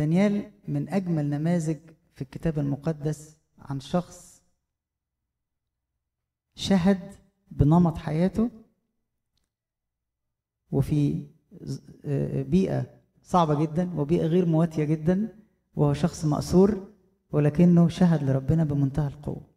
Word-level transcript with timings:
دانيال 0.00 0.50
من 0.68 0.88
أجمل 0.88 1.30
نماذج 1.30 1.78
في 2.14 2.22
الكتاب 2.22 2.58
المقدس 2.58 3.36
عن 3.58 3.80
شخص 3.80 4.42
شهد 6.54 7.14
بنمط 7.50 7.98
حياته 7.98 8.50
وفي 10.70 11.26
بيئة 12.48 12.86
صعبة 13.22 13.54
جدا 13.54 14.00
وبيئة 14.00 14.26
غير 14.26 14.46
مواتية 14.46 14.84
جدا 14.84 15.38
وهو 15.74 15.92
شخص 15.92 16.24
مأسور 16.24 16.92
ولكنه 17.32 17.88
شهد 17.88 18.22
لربنا 18.22 18.64
بمنتهى 18.64 19.08
القوة. 19.08 19.50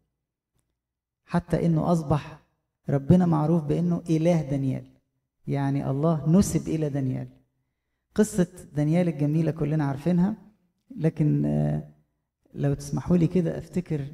حتى 1.24 1.66
إنه 1.66 1.92
أصبح 1.92 2.42
ربنا 2.88 3.26
معروف 3.26 3.64
بإنه 3.64 4.02
إله 4.10 4.42
دانيال 4.42 4.86
يعني 5.46 5.90
الله 5.90 6.30
نسب 6.30 6.68
إلى 6.68 6.88
دانيال. 6.88 7.28
قصة 8.14 8.46
دانيال 8.76 9.08
الجميلة 9.08 9.50
كلنا 9.50 9.84
عارفينها 9.84 10.36
لكن 10.96 11.42
لو 12.54 12.74
تسمحوا 12.74 13.16
لي 13.16 13.26
كده 13.26 13.58
أفتكر 13.58 14.06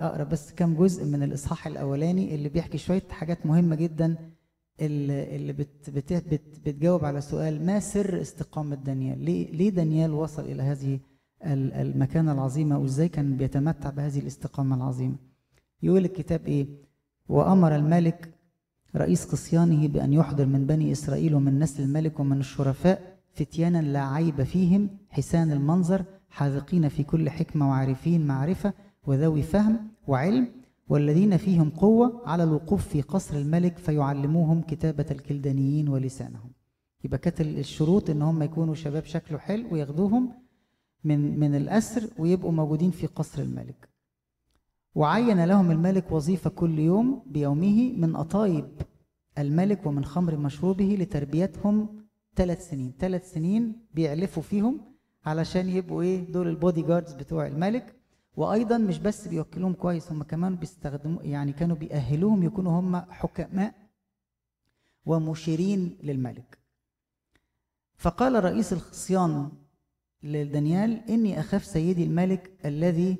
أقرأ 0.00 0.24
بس 0.24 0.52
كام 0.52 0.74
جزء 0.74 1.04
من 1.04 1.22
الإصحاح 1.22 1.66
الأولاني 1.66 2.34
اللي 2.34 2.48
بيحكي 2.48 2.78
شوية 2.78 3.02
حاجات 3.10 3.46
مهمة 3.46 3.76
جدا 3.76 4.16
اللي 4.80 5.52
بت 5.52 5.90
بت 5.90 6.12
بت 6.12 6.58
بتجاوب 6.66 7.04
على 7.04 7.20
سؤال 7.20 7.66
ما 7.66 7.80
سر 7.80 8.20
استقامة 8.20 8.76
دانيال؟ 8.76 9.24
ليه 9.24 9.50
ليه 9.52 9.70
دانيال 9.70 10.12
وصل 10.12 10.44
إلى 10.44 10.62
هذه 10.62 10.98
المكانة 11.44 12.32
العظيمة 12.32 12.78
وإزاي 12.78 13.08
كان 13.08 13.36
بيتمتع 13.36 13.90
بهذه 13.90 14.18
الاستقامة 14.18 14.76
العظيمة؟ 14.76 15.16
يقول 15.82 16.04
الكتاب 16.04 16.46
إيه؟ 16.46 16.66
وأمر 17.28 17.76
الملك 17.76 18.34
رئيس 18.96 19.24
قصيانه 19.24 19.88
بأن 19.88 20.12
يحضر 20.12 20.46
من 20.46 20.66
بني 20.66 20.92
إسرائيل 20.92 21.34
ومن 21.34 21.58
نسل 21.58 21.82
الملك 21.82 22.20
ومن 22.20 22.38
الشرفاء 22.40 23.15
فتيانا 23.36 23.82
لا 23.82 24.04
عيب 24.04 24.42
فيهم 24.42 24.88
حسان 25.10 25.52
المنظر 25.52 26.04
حاذقين 26.30 26.88
في 26.88 27.02
كل 27.02 27.30
حكمة 27.30 27.68
وعارفين 27.70 28.26
معرفة 28.26 28.72
وذوي 29.06 29.42
فهم 29.42 29.88
وعلم 30.06 30.48
والذين 30.88 31.36
فيهم 31.36 31.70
قوة 31.70 32.22
على 32.26 32.42
الوقوف 32.42 32.88
في 32.88 33.02
قصر 33.02 33.36
الملك 33.36 33.78
فيعلموهم 33.78 34.62
كتابة 34.62 35.06
الكلدانيين 35.10 35.88
ولسانهم. 35.88 36.50
يبقى 37.04 37.18
كانت 37.18 37.40
الشروط 37.40 38.10
إن 38.10 38.22
هم 38.22 38.42
يكونوا 38.42 38.74
شباب 38.74 39.04
شكله 39.04 39.38
حلو 39.38 39.72
وياخدوهم 39.72 40.32
من 41.04 41.38
من 41.38 41.54
الأسر 41.54 42.10
ويبقوا 42.18 42.52
موجودين 42.52 42.90
في 42.90 43.06
قصر 43.06 43.42
الملك. 43.42 43.88
وعين 44.94 45.44
لهم 45.44 45.70
الملك 45.70 46.12
وظيفة 46.12 46.50
كل 46.50 46.78
يوم 46.78 47.22
بيومه 47.26 47.92
من 47.96 48.16
أطايب 48.16 48.68
الملك 49.38 49.86
ومن 49.86 50.04
خمر 50.04 50.36
مشروبه 50.36 50.96
لتربيتهم 51.00 52.05
ثلاث 52.36 52.70
سنين. 52.70 52.92
ثلاث 52.98 53.32
سنين 53.32 53.86
بيعلفوا 53.94 54.42
فيهم 54.42 54.80
علشان 55.26 55.68
يبقوا 55.68 56.02
إيه 56.02 56.32
دول 56.32 56.48
البودي 56.48 56.82
جاردز 56.82 57.12
بتوع 57.12 57.46
الملك. 57.46 57.96
وأيضا 58.36 58.78
مش 58.78 58.98
بس 58.98 59.28
بيوكلوهم 59.28 59.72
كويس 59.72 60.12
هم 60.12 60.22
كمان 60.22 60.56
بيستخدموا 60.56 61.22
يعني 61.22 61.52
كانوا 61.52 61.76
بيأهلوهم 61.76 62.42
يكونوا 62.42 62.80
هم 62.80 62.96
حكماء 62.96 63.74
ومشيرين 65.06 65.98
للملك. 66.02 66.58
فقال 67.96 68.44
رئيس 68.44 68.72
الخصيان 68.72 69.52
لدانيال 70.22 71.10
إني 71.10 71.40
أخاف 71.40 71.64
سيدي 71.64 72.04
الملك 72.04 72.58
الذي 72.64 73.16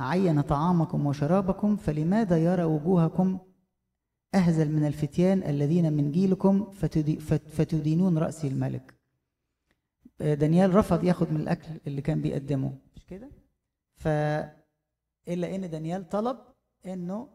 عين 0.00 0.40
طعامكم 0.40 1.06
وشرابكم 1.06 1.76
فلماذا 1.76 2.38
يرى 2.38 2.64
وجوهكم 2.64 3.38
أهزل 4.34 4.72
من 4.72 4.86
الفتيان 4.86 5.42
الذين 5.42 5.92
من 5.92 6.12
جيلكم 6.12 6.70
فتدينون 7.50 8.18
رأسي 8.18 8.48
الملك. 8.48 8.94
دانيال 10.20 10.74
رفض 10.74 11.04
ياخد 11.04 11.32
من 11.32 11.40
الأكل 11.40 11.80
اللي 11.86 12.02
كان 12.02 12.20
بيقدمه. 12.20 12.72
مش 12.96 13.06
كده؟ 13.06 13.30
ف 13.96 14.08
إلا 15.28 15.54
إن 15.54 15.70
دانيال 15.70 16.08
طلب 16.08 16.36
إنه 16.86 17.28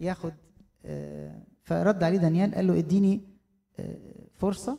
ياخد 0.00 0.32
فرد 1.62 2.02
عليه 2.02 2.18
دانيال 2.18 2.54
قال 2.54 2.66
له 2.66 2.78
إديني 2.78 3.20
فرصة 4.34 4.78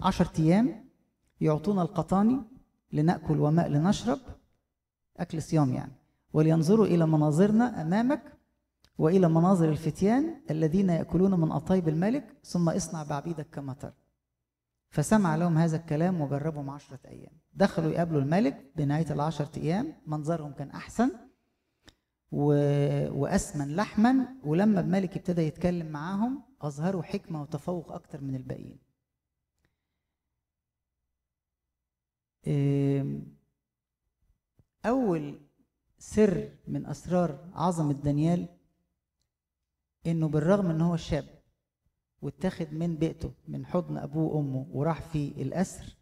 عشر 0.00 0.28
أيام 0.38 0.84
يعطونا 1.40 1.82
القطاني 1.82 2.40
لنأكل 2.92 3.40
وماء 3.40 3.68
لنشرب 3.68 4.18
أكل 5.16 5.42
صيام 5.42 5.74
يعني. 5.74 5.92
ولينظروا 6.32 6.86
إلى 6.86 7.06
مناظرنا 7.06 7.82
أمامك 7.82 8.22
وإلى 8.98 9.28
مناظر 9.28 9.68
الفتيان 9.68 10.42
الذين 10.50 10.88
يأكلون 10.90 11.40
من 11.40 11.52
أطايب 11.52 11.88
الملك 11.88 12.36
ثم 12.44 12.68
اصنع 12.68 13.02
بعبيدك 13.02 13.50
كما 13.50 13.74
ترى. 13.74 13.92
فسمع 14.88 15.36
لهم 15.36 15.58
هذا 15.58 15.76
الكلام 15.76 16.20
وجربهم 16.20 16.70
عشرة 16.70 17.00
أيام. 17.04 17.32
دخلوا 17.52 17.90
يقابلوا 17.90 18.20
الملك 18.20 18.72
بنهاية 18.76 19.10
العشرة 19.12 19.58
أيام. 19.58 19.94
منظرهم 20.06 20.52
كان 20.52 20.70
أحسن 20.70 21.10
و... 22.30 22.44
وأسمن 23.20 23.76
لحما. 23.76 24.36
ولما 24.44 24.80
الملك 24.80 25.16
ابتدى 25.16 25.42
يتكلم 25.42 25.86
معاهم 25.86 26.42
أظهروا 26.60 27.02
حكمة 27.02 27.42
وتفوق 27.42 27.92
أكتر 27.92 28.20
من 28.20 28.34
الباقيين. 28.34 28.78
أول 34.86 35.40
سر 35.98 36.50
من 36.68 36.86
أسرار 36.86 37.50
عظمة 37.54 37.92
دانيال 37.92 38.48
إنه 40.06 40.28
بالرغم 40.28 40.70
إن 40.70 40.80
هو 40.80 40.96
شاب 40.96 41.24
واتاخد 42.22 42.72
من 42.72 42.96
بيئته 42.96 43.32
من 43.48 43.66
حضن 43.66 43.96
أبوه 43.96 44.36
وأمه 44.36 44.66
وراح 44.70 45.00
في 45.00 45.28
الأسر 45.42 45.96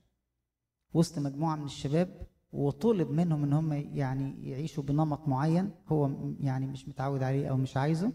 وسط 0.94 1.18
مجموعة 1.18 1.56
من 1.56 1.64
الشباب 1.64 2.26
وطلب 2.52 3.10
منهم 3.10 3.44
إن 3.44 3.52
هم 3.52 3.72
يعني 3.72 4.50
يعيشوا 4.50 4.82
بنمط 4.82 5.28
معين 5.28 5.70
هو 5.88 6.10
يعني 6.40 6.66
مش 6.66 6.88
متعود 6.88 7.22
عليه 7.22 7.50
أو 7.50 7.56
مش 7.56 7.76
عايزه 7.76 8.12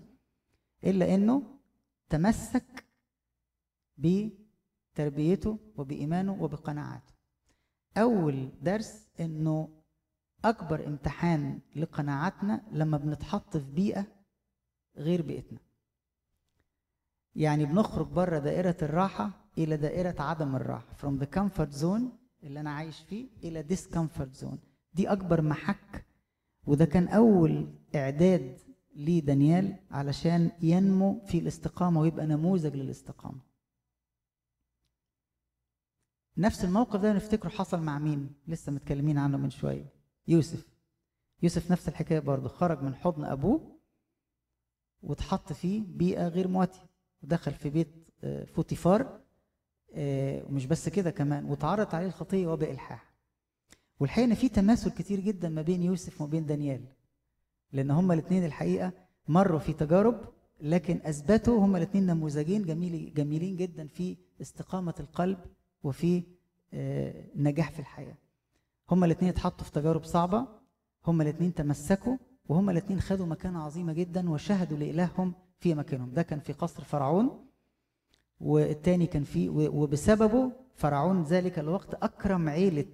إلا 0.84 1.16
إنه 1.16 1.59
تمسك 2.09 2.85
بتربيته 3.97 5.59
وبإيمانه 5.78 6.44
وبقناعاته. 6.44 7.13
أول 7.97 8.50
درس 8.62 9.07
إنه 9.19 9.69
أكبر 10.45 10.88
امتحان 10.88 11.59
لقناعاتنا 11.75 12.68
لما 12.72 12.97
بنتحط 12.97 13.57
في 13.57 13.72
بيئة 13.72 14.07
غير 14.97 15.22
بيئتنا. 15.22 15.59
يعني 17.35 17.66
بنخرج 17.66 18.07
بره 18.07 18.40
دائرة 18.40 18.78
الراحة 18.81 19.31
إلى 19.57 19.78
دائرة 19.78 20.22
عدم 20.22 20.56
الراحة. 20.56 20.94
From 21.01 21.19
the 21.22 21.28
comfort 21.40 21.81
zone 21.81 22.03
اللي 22.44 22.59
أنا 22.59 22.69
عايش 22.72 23.00
فيه 23.00 23.28
إلى 23.44 23.63
discomfort 23.75 24.41
zone. 24.44 24.57
دي 24.94 25.12
أكبر 25.12 25.41
محك. 25.41 26.06
وده 26.68 26.85
كان 26.85 27.07
أول 27.07 27.68
إعداد 27.95 28.59
لدانيال 28.95 29.75
علشان 29.91 30.51
ينمو 30.62 31.19
في 31.25 31.40
الاستقامة 31.40 32.01
ويبقى 32.01 32.25
نموذج 32.25 32.75
للاستقامة. 32.75 33.40
نفس 36.38 36.66
الموقف 36.66 37.00
ده 37.00 37.13
نفتكره 37.13 37.50
حصل 37.50 37.81
مع 37.81 38.00
مين؟ 38.00 38.34
لسه 38.47 38.72
متكلمين 38.72 39.18
عنه 39.18 39.38
من 39.38 39.50
شوية. 39.50 39.94
يوسف. 40.28 40.68
يوسف 41.44 41.72
نفس 41.72 41.88
الحكاية 41.88 42.19
برضه. 42.19 42.47
خرج 42.47 42.81
من 42.84 42.95
حضن 42.95 43.24
أبوه 43.24 43.79
واتحط 45.01 45.53
في 45.53 45.79
بيئة 45.79 46.28
غير 46.28 46.47
مواتية. 46.47 46.94
ودخل 47.25 47.52
في 47.53 47.69
بيت 47.69 47.88
فوتيفار 48.53 49.19
ومش 49.97 50.66
بس 50.66 50.90
كده 50.90 51.12
كمان 51.12 51.46
واتعرضت 51.46 51.94
عليه 51.94 52.08
الخطيه 52.08 52.47
وبالحاح 52.47 53.13
والحقيقة 54.00 54.25
إن 54.25 54.34
في 54.34 54.50
تماثل 54.50 54.91
كتير 54.91 55.19
جدا 55.19 55.50
ما 55.50 55.62
بين 55.62 55.84
يوسف 55.84 56.22
وما 56.22 56.30
بين 56.31 56.46
دانيال 56.46 56.81
لأن 57.72 57.91
هما 57.91 58.13
الاثنين 58.13 58.46
الحقيقة 58.46 58.91
مروا 59.28 59.59
في 59.59 59.74
تجارب 59.74 60.19
لكن 60.62 61.00
أثبتوا 61.03 61.59
هما 61.59 61.78
الاثنين 61.78 62.06
نموذجين 62.06 62.63
جميل 62.66 63.13
جميلين 63.13 63.56
جدا 63.56 63.88
في 63.88 64.18
استقامة 64.42 64.94
القلب 65.00 65.38
وفي 65.84 66.24
نجاح 67.36 67.72
في 67.72 67.80
الحياة. 67.80 68.16
هما 68.92 69.06
الاثنين 69.06 69.31
اتحطوا 69.31 69.66
في 69.66 69.71
تجارب 69.71 70.04
صعبة 70.04 70.48
هما 71.07 71.24
الاثنين 71.24 71.54
تمسكوا 71.54 72.18
وهما 72.50 72.71
الاثنين 72.71 73.01
خدوا 73.01 73.25
مكانة 73.25 73.63
عظيمة 73.63 73.94
جدا 73.94 74.30
وشهدوا 74.30 74.78
لإلههم 74.78 75.33
في 75.60 75.74
مكانهم. 75.75 76.13
ده 76.13 76.22
كان 76.22 76.40
في 76.40 76.54
قصر 76.54 76.84
فرعون 76.84 77.46
والتاني 78.40 79.07
كان 79.07 79.24
في 79.24 79.50
وبسببه 79.50 80.52
فرعون 80.75 81.24
ذلك 81.24 81.60
الوقت 81.60 81.94
أكرم 81.94 82.50
عيلة 82.50 82.86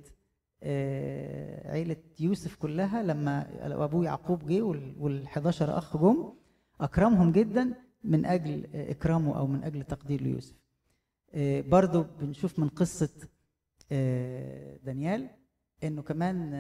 عيلة 1.66 1.96
يوسف 2.20 2.56
كلها 2.56 3.04
لما 3.04 3.48
أبوه 3.84 4.06
يعقوب 4.06 4.48
جه 4.48 4.62
وال11 4.72 5.62
أخ 5.62 5.98
جم 5.98 6.34
أكرمهم 6.82 7.32
جدا 7.32 7.74
من 8.04 8.26
أجل 8.26 8.68
إكرامه 8.74 9.38
أو 9.38 9.48
من 9.48 9.64
أجل 9.64 9.84
تقدير 9.84 10.22
ليوسف. 10.22 10.56
برضو 11.70 12.06
بنشوف 12.20 12.60
من 12.60 12.70
قصة 12.70 13.10
دانيال 14.84 15.30
إنه 15.84 16.02
كمان 16.02 16.54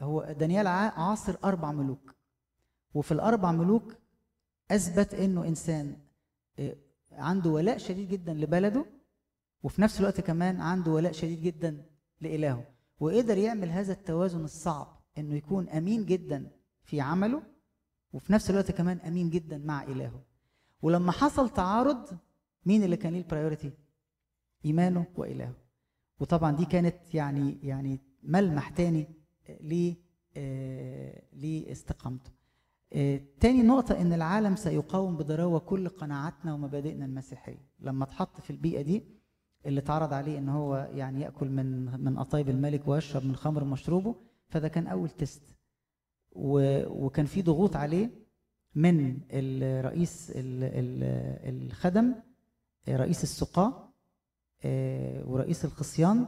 هو 0.00 0.34
دانيال 0.38 0.66
عاصر 0.66 1.36
أربع 1.44 1.72
ملوك. 1.72 2.14
وفي 2.94 3.12
الأربع 3.12 3.52
ملوك 3.52 3.94
أثبت 4.70 5.14
إنه 5.14 5.48
إنسان 5.48 5.96
عنده 7.12 7.50
ولاء 7.50 7.78
شديد 7.78 8.08
جدا 8.08 8.34
لبلده 8.34 8.86
وفي 9.62 9.82
نفس 9.82 10.00
الوقت 10.00 10.20
كمان 10.20 10.60
عنده 10.60 10.92
ولاء 10.92 11.12
شديد 11.12 11.42
جدا 11.42 11.86
لإلهه. 12.20 12.64
وقدر 13.00 13.38
يعمل 13.38 13.70
هذا 13.70 13.92
التوازن 13.92 14.44
الصعب 14.44 15.00
إنه 15.18 15.34
يكون 15.34 15.68
أمين 15.68 16.04
جدا 16.04 16.50
في 16.82 17.00
عمله 17.00 17.42
وفي 18.12 18.32
نفس 18.32 18.50
الوقت 18.50 18.70
كمان 18.70 18.98
أمين 18.98 19.30
جدا 19.30 19.58
مع 19.58 19.82
إلهه. 19.82 20.24
ولما 20.82 21.12
حصل 21.12 21.50
تعارض 21.50 22.18
مين 22.66 22.82
اللي 22.82 22.96
كان 22.96 23.12
ليه 23.12 23.20
ال 23.20 23.26
priority 23.26 23.72
إيمانه 24.64 25.06
وإلهه. 25.16 25.54
وطبعا 26.20 26.56
دي 26.56 26.64
كانت 26.64 27.14
يعني 27.14 27.58
يعني 27.62 28.00
ملمح 28.22 28.68
تاني 28.68 29.08
ل 29.60 29.94
آه، 30.36 31.22
لاستقامته 31.32 32.30
آه، 32.30 32.33
تاني 33.40 33.62
نقطة 33.62 34.00
إن 34.00 34.12
العالم 34.12 34.56
سيقاوم 34.56 35.16
بضراوة 35.16 35.58
كل 35.58 35.88
قناعاتنا 35.88 36.54
ومبادئنا 36.54 37.04
المسيحية. 37.04 37.68
لما 37.80 38.04
اتحط 38.04 38.40
في 38.40 38.50
البيئة 38.50 38.82
دي 38.82 39.04
اللي 39.66 39.80
اتعرض 39.80 40.12
عليه 40.12 40.38
إن 40.38 40.48
هو 40.48 40.90
يعني 40.94 41.20
يأكل 41.20 41.48
من 41.48 41.84
من 42.04 42.18
قطايب 42.18 42.48
الملك 42.48 42.88
ويشرب 42.88 43.24
من 43.26 43.36
خمر 43.36 43.64
مشروبه 43.64 44.14
فده 44.48 44.68
كان 44.68 44.86
أول 44.86 45.10
test. 45.10 45.42
وكان 46.36 47.26
في 47.26 47.42
ضغوط 47.42 47.76
عليه 47.76 48.10
من 48.74 49.20
الرئيس 49.30 50.32
الخدم 51.46 52.14
رئيس 52.88 53.22
السقاة 53.22 53.88
آه، 54.64 55.24
ورئيس 55.28 55.64
الخصيان 55.64 56.26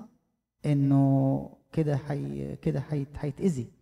إنه 0.67 1.51
كده 1.73 1.97
حي 1.97 2.57
كده 2.57 2.83
هيتأذي. 2.91 3.73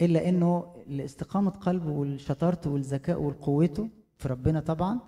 إلا 0.00 0.28
إنه 0.28 0.74
لاستقامة 0.86 1.50
قلبه 1.50 1.90
والشطارته 1.90 2.70
والذكاء 2.70 3.22
وقوته 3.22 3.88
في 4.16 4.28
ربنا 4.28 4.60
طبعا 4.60 5.00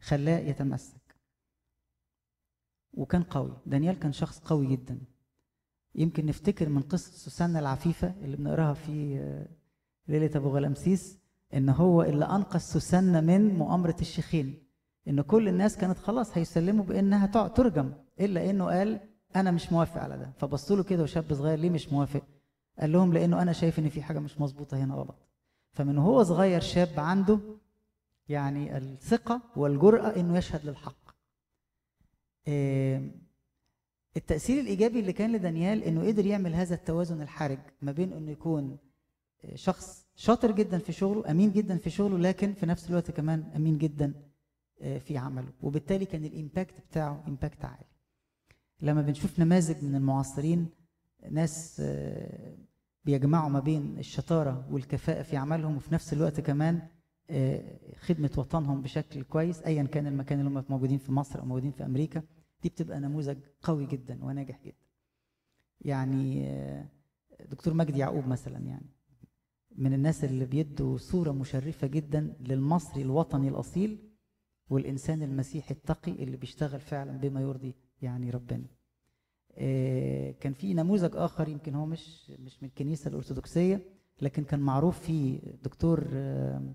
خلاه 0.00 0.38
يتمسك. 0.38 1.16
وكان 2.94 3.22
قوي. 3.22 3.56
دانيال 3.66 3.98
كان 3.98 4.12
شخص 4.12 4.38
قوي 4.38 4.66
جدا. 4.66 4.98
يمكن 5.94 6.26
نفتكر 6.26 6.68
من 6.68 6.82
قصة 6.82 7.12
سوسنة 7.12 7.58
العفيفة 7.58 8.14
اللي 8.22 8.36
بنقراها 8.36 8.74
في 8.74 9.18
آه، 9.18 9.48
ليلة 10.08 10.30
أبو 10.36 10.48
غلامسيس 10.48 11.18
إن 11.54 11.68
هو 11.68 12.02
اللي 12.02 12.24
أنقذ 12.24 12.58
سوسنة 12.58 13.20
من 13.20 13.54
مؤامرة 13.54 13.96
الشيخين. 14.00 14.62
إن 15.08 15.20
كل 15.20 15.48
الناس 15.48 15.76
كانت 15.76 15.98
خلاص 15.98 16.38
هيسلموا 16.38 16.84
بإنها 16.84 17.26
ترجم 17.48 17.92
إلا 18.20 18.50
إنه 18.50 18.64
قال 18.64 19.00
أنا 19.36 19.50
مش 19.50 19.72
موافق 19.72 20.00
على 20.00 20.18
ده. 20.18 20.32
فبصوا 20.38 20.76
له 20.76 20.82
كده 20.82 21.02
وشاب 21.02 21.34
صغير 21.34 21.58
ليه 21.58 21.70
مش 21.70 21.92
موافق؟ 21.92 22.22
قال 22.78 22.92
لهم 22.92 23.12
لأنه 23.12 23.42
أنا 23.42 23.52
شايف 23.52 23.78
إن 23.78 23.88
في 23.88 24.02
حاجة 24.02 24.18
مش 24.18 24.40
مظبوطة 24.40 24.76
هنا 24.76 24.94
غلط. 24.94 25.16
فمن 25.72 25.98
هو 25.98 26.22
صغير 26.22 26.60
شاب 26.60 27.00
عنده 27.00 27.40
يعني 28.28 28.76
الثقة 28.76 29.40
والجرأة 29.56 30.20
إنه 30.20 30.38
يشهد 30.38 30.66
للحق. 30.66 31.10
التأثير 34.16 34.60
الإيجابي 34.60 35.00
اللي 35.00 35.12
كان 35.12 35.32
لدانيال 35.32 35.82
إنه 35.82 36.06
قدر 36.06 36.26
يعمل 36.26 36.54
هذا 36.54 36.74
التوازن 36.74 37.22
الحرج 37.22 37.58
ما 37.82 37.92
بين 37.92 38.12
إنه 38.12 38.30
يكون 38.30 38.78
شخص 39.54 40.06
شاطر 40.14 40.52
جدا 40.52 40.78
في 40.78 40.92
شغله 40.92 41.30
أمين 41.30 41.52
جدا 41.52 41.76
في 41.76 41.90
شغله 41.90 42.18
لكن 42.18 42.52
في 42.52 42.66
نفس 42.66 42.90
الوقت 42.90 43.10
كمان 43.10 43.52
أمين 43.56 43.78
جدا 43.78 44.12
آه، 44.82 44.98
في 44.98 45.18
عمله. 45.18 45.52
وبالتالي 45.62 46.04
كان 46.04 46.24
ال 46.24 46.31
impact 46.31 46.74
بتاعه 46.90 47.24
impact 47.28 47.64
عالي. 47.64 47.86
لما 48.80 49.02
بنشوف 49.02 49.40
نماذج 49.40 49.84
من 49.84 49.94
المعاصرين 49.94 50.68
ناس 51.30 51.80
آه، 51.84 52.56
بيجمعوا 53.04 53.48
ما 53.50 53.60
بين 53.60 53.98
الشطارة 53.98 54.68
والكفاءة 54.70 55.22
في 55.22 55.36
عملهم 55.36 55.76
وفي 55.76 55.94
نفس 55.94 56.12
الوقت 56.12 56.40
كمان 56.40 56.82
آه، 57.30 57.78
خدمة 57.96 58.30
وطنهم 58.38 58.82
بشكل 58.82 59.22
كويس 59.22 59.62
أيا 59.62 59.82
كان 59.82 60.06
المكان 60.06 60.40
اللي 60.40 60.50
هم 60.60 60.64
موجودين 60.68 60.98
في 60.98 61.12
مصر 61.12 61.40
أو 61.40 61.44
موجودين 61.44 61.70
في 61.72 61.84
أمريكا. 61.84 62.22
دي 62.62 62.68
بتبقى 62.68 63.00
نموذج 63.00 63.38
قوي 63.62 63.86
جدا 63.86 64.24
وناجح 64.24 64.60
جدا. 64.64 64.76
يعني 65.80 66.46
دكتور 67.50 67.74
مجدي 67.74 67.98
يعقوب 67.98 68.26
مثلا 68.26 68.58
يعني 68.58 68.86
من 69.76 69.92
الناس 69.92 70.24
اللي 70.24 70.44
بيدوا 70.44 70.98
صورة 70.98 71.32
مشرفة 71.32 71.86
جدا 71.86 72.36
للمصري 72.40 73.02
الوطني 73.02 73.48
الأصيل 73.48 74.10
والإنسان 74.70 75.22
المسيحي 75.22 75.74
التقي 75.74 76.12
اللي 76.12 76.36
بيشتغل 76.36 76.80
فعلا 76.80 77.18
بما 77.18 77.40
يرضي 77.40 77.74
يعني 78.02 78.30
ربنا. 78.30 78.64
آه، 78.64 78.79
كان 80.40 80.52
في 80.52 80.74
نموذج 80.74 81.10
آخر 81.14 81.48
يمكن 81.48 81.74
هو 81.74 81.86
مش 81.86 82.30
مش 82.30 82.62
من 82.62 82.68
الكنيسة 82.68 83.08
الأرثوذكسية 83.08 83.80
لكن 84.22 84.44
كان 84.44 84.60
معروف 84.60 85.00
فيه 85.00 85.40
دكتور 85.62 86.08
آه، 86.12 86.74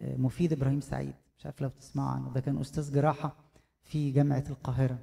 آه، 0.00 0.16
مفيد 0.16 0.52
إبراهيم 0.52 0.80
سعيد. 0.80 1.14
مش 1.38 1.46
عارف 1.46 1.60
لو 1.60 1.68
تسمعوا 1.68 2.10
عنه. 2.10 2.32
ده 2.32 2.40
كان 2.40 2.58
أستاذ 2.58 2.92
جراحة 2.94 3.36
في 3.82 4.10
جامعة 4.10 4.44
القاهرة. 4.50 4.98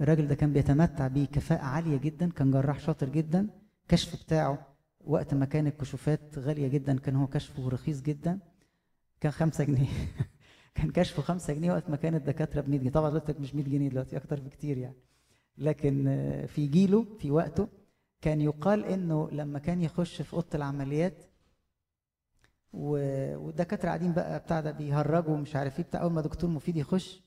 الراجل 0.00 0.26
ده 0.26 0.34
كان 0.34 0.52
بيتمتع 0.52 1.08
بكفاءة 1.08 1.64
عالية 1.64 1.96
جدا 1.96 2.30
كان 2.30 2.50
جراح 2.50 2.80
شاطر 2.80 3.08
جدا. 3.08 3.48
كشف 3.88 4.22
بتاعه 4.24 4.66
وقت 5.00 5.34
ما 5.34 5.44
كان 5.44 5.66
الكشوفات 5.66 6.38
غالية 6.38 6.68
جدا 6.68 6.98
كان 6.98 7.16
هو 7.16 7.26
كشفه 7.26 7.68
رخيص 7.68 8.02
جدا. 8.02 8.38
كان 9.20 9.32
خمسة 9.32 9.64
جنيه. 9.64 9.88
كان 10.74 10.90
كشفه 10.90 11.22
5 11.22 11.52
جنيه 11.54 11.72
وقت 11.72 11.90
ما 11.90 11.96
كان 11.96 12.14
الدكاتره 12.14 12.60
ب 12.60 12.68
100 12.68 12.78
جنيه. 12.80 12.90
طبعا 12.90 13.10
دلوقتي 13.10 13.34
مش 13.40 13.54
100 13.54 13.64
جنيه 13.64 13.88
دلوقتي 13.88 14.16
أكتر 14.16 14.40
بكتير 14.40 14.78
يعني. 14.78 14.96
لكن 15.58 16.04
في 16.48 16.66
جيله 16.66 17.04
في 17.18 17.30
وقته 17.30 17.68
كان 18.20 18.40
يقال 18.40 18.84
إنه 18.84 19.28
لما 19.30 19.58
كان 19.58 19.82
يخش 19.82 20.22
في 20.22 20.34
أوضة 20.34 20.46
العمليات 20.54 21.24
والدكاترة 22.72 23.88
قاعدين 23.88 24.12
بقى 24.12 24.38
بتاع 24.38 24.60
ده 24.60 24.70
بيهرجوا 24.70 25.34
ومش 25.34 25.56
عارف 25.56 25.78
إيه 25.78 25.84
بتاع 25.84 26.02
أول 26.02 26.12
ما 26.12 26.20
دكتور 26.20 26.50
مفيد 26.50 26.76
يخش 26.76 27.22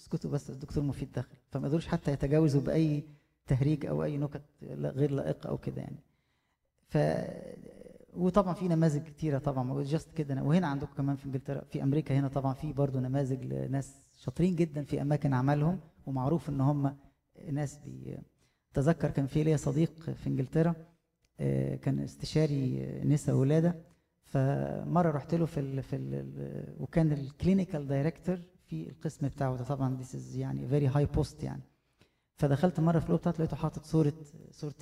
اسكتوا 0.00 0.30
بس 0.30 0.50
الدكتور 0.50 0.84
مفيد 0.84 1.12
دخل 1.12 1.36
فما 1.50 1.66
يقدروش 1.66 1.86
حتى 1.86 2.12
يتجاوزوا 2.12 2.60
بأي 2.60 3.04
تهريج 3.46 3.86
أو 3.86 4.04
أي 4.04 4.18
نكت 4.18 4.42
غير 4.72 5.10
لائقة 5.10 5.48
أو 5.48 5.58
كده 5.58 5.82
يعني. 5.82 5.98
ف 6.88 6.98
وطبعا 8.16 8.54
في 8.54 8.68
نماذج 8.68 9.02
كتيرة 9.02 9.38
طبعا 9.38 9.82
just 9.82 10.10
كده 10.16 10.42
وهنا 10.42 10.66
عندكم 10.66 10.92
كمان 10.96 11.16
في 11.16 11.26
إنجلترا 11.26 11.64
في 11.64 11.82
أمريكا 11.82 12.18
هنا 12.18 12.28
طبعا 12.28 12.54
في 12.54 12.72
برضه 12.72 13.00
نماذج 13.00 13.44
لناس 13.44 13.94
شاطرين 14.18 14.56
جدا 14.56 14.84
في 14.84 15.02
أماكن 15.02 15.34
عملهم 15.34 15.80
ومعروف 16.06 16.48
إن 16.48 16.60
هم 16.60 16.96
ناس 17.52 17.78
بي 17.78 18.18
تذكر 18.74 19.10
كان 19.10 19.26
في 19.26 19.42
ليا 19.44 19.56
صديق 19.56 20.10
في 20.10 20.26
انجلترا 20.26 20.74
آه، 21.40 21.76
كان 21.76 21.98
استشاري 22.00 22.86
نساء 23.04 23.34
ولادة. 23.34 23.74
فمرة 24.24 25.10
رحت 25.10 25.34
له 25.34 25.46
في 25.46 25.60
ال 25.60 25.82
في 25.82 25.96
ال 25.96 26.76
وكان 26.80 27.12
ال 27.12 27.20
clinical 27.20 27.86
director 27.86 28.42
في 28.66 28.88
القسم 28.88 29.28
بتاعه 29.28 29.56
ده. 29.56 29.64
طبعا 29.64 29.96
this 29.96 30.36
يعني 30.36 30.68
very 30.68 30.86
high 30.86 31.06
post 31.06 31.42
يعني. 31.42 31.62
فدخلت 32.34 32.80
مرة 32.80 32.98
في 32.98 33.04
الأوضة 33.06 33.20
بتاعته 33.20 33.38
لقيته 33.38 33.56
حاطط 33.56 33.84
صوره 33.84 34.12
صورة 34.50 34.74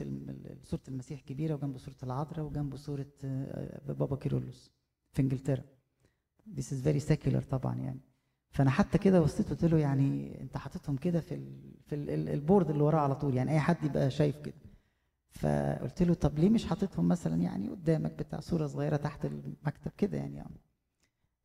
صورة 0.64 0.81
المسيح 0.88 1.21
كبيرة 1.21 1.54
وجنبه 1.54 1.78
صورة 1.78 1.97
العذراء 2.02 2.47
وجنبه 2.47 2.76
صورة 2.76 3.07
آه، 3.25 3.92
بابا 3.92 4.16
كيرلس 4.16 4.71
في 5.12 5.23
انجلترا. 5.23 5.62
This 6.57 6.73
is 6.73 6.85
very 6.85 7.00
secular 7.11 7.45
طبعا 7.50 7.76
يعني. 7.76 8.00
فأنا 8.50 8.71
حتى 8.71 8.99
كده 8.99 9.21
بصيت 9.21 9.50
قلت 9.50 9.64
له 9.64 9.78
يعني 9.78 10.40
أنت 10.40 10.57
حاططهم 10.57 10.97
كده 10.97 11.21
في 11.21 11.35
ال 11.35 11.73
في 11.87 11.95
ال 11.95 12.28
ال 12.29 12.36
board 12.36 12.71
اللي 12.71 12.83
وراه 12.83 13.00
على 13.00 13.14
طول 13.14 13.35
يعني 13.37 13.50
أي 13.50 13.61
حد 13.61 13.85
يبقى 13.85 14.11
شايف 14.11 14.37
كده. 14.37 14.54
فقلت 15.30 16.02
له 16.02 16.14
طب 16.14 16.38
ليه 16.38 16.50
مش 16.50 16.66
حاططهم 16.66 17.09
مثلا 17.09 17.42
يعني 17.42 17.69
قدامك 17.69 18.12
بتاع 18.19 18.40
صورة 18.40 18.66
صغيرة 18.66 18.97
تحت 18.97 19.25
المكتب 19.25 19.90
كده 19.99 20.19
يعني, 20.19 20.37
يعني؟ 20.37 20.61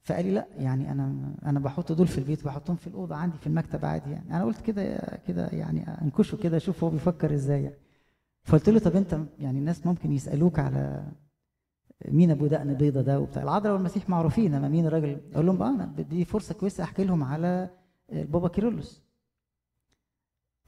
فقال 0.01 0.25
لي 0.25 0.31
لا 0.31 0.47
يعني 0.57 0.91
أنا 0.91 1.35
أنا 1.45 1.59
بحط 1.59 1.91
دول 1.91 2.07
في 2.07 2.17
البيت 2.17 2.41
وبحطهم 2.43 2.75
في 2.75 2.88
الأوضة 2.88 3.15
عندي 3.15 3.38
في 3.38 3.47
المكتب 3.47 3.85
عادي 3.85 4.12
يعني. 4.12 4.29
أنا 4.35 4.43
قلت 4.43 4.62
كده 4.62 4.97
كده 5.27 5.47
يعني 5.47 5.88
أنكشه 6.01 6.38
كده 6.38 6.57
أشوف 6.57 6.83
هو 6.83 6.89
بيفكر 6.89 7.33
إزاي 7.33 7.63
يعني. 7.63 7.75
فقلت 8.43 8.69
له 8.69 8.79
طب 8.79 8.95
أنت 8.95 9.19
يعني 9.39 9.59
الناس 9.59 9.85
ممكن 9.85 10.12
يسألوك 10.12 10.59
على 10.59 11.12
مين 12.07 12.31
أبو 12.31 12.47
دقن 12.47 12.73
بيضة 12.73 13.01
ده 13.01 13.19
وبتاع. 13.19 13.43
العذراء 13.43 13.73
والمسيح 13.73 14.09
معروفين 14.09 14.53
أما 14.53 14.67
مين 14.69 14.85
الراجل؟ 14.85 15.21
أقول 15.33 15.45
لهم 15.45 15.61
آه 15.61 15.69
أنا 15.69 15.85
دي 15.85 16.25
فرصة 16.25 16.55
كويسة 16.55 16.83
أحكي 16.83 17.03
لهم 17.03 17.23
على 17.23 17.69
البابا 18.11 18.47
كيرلس. 18.47 19.03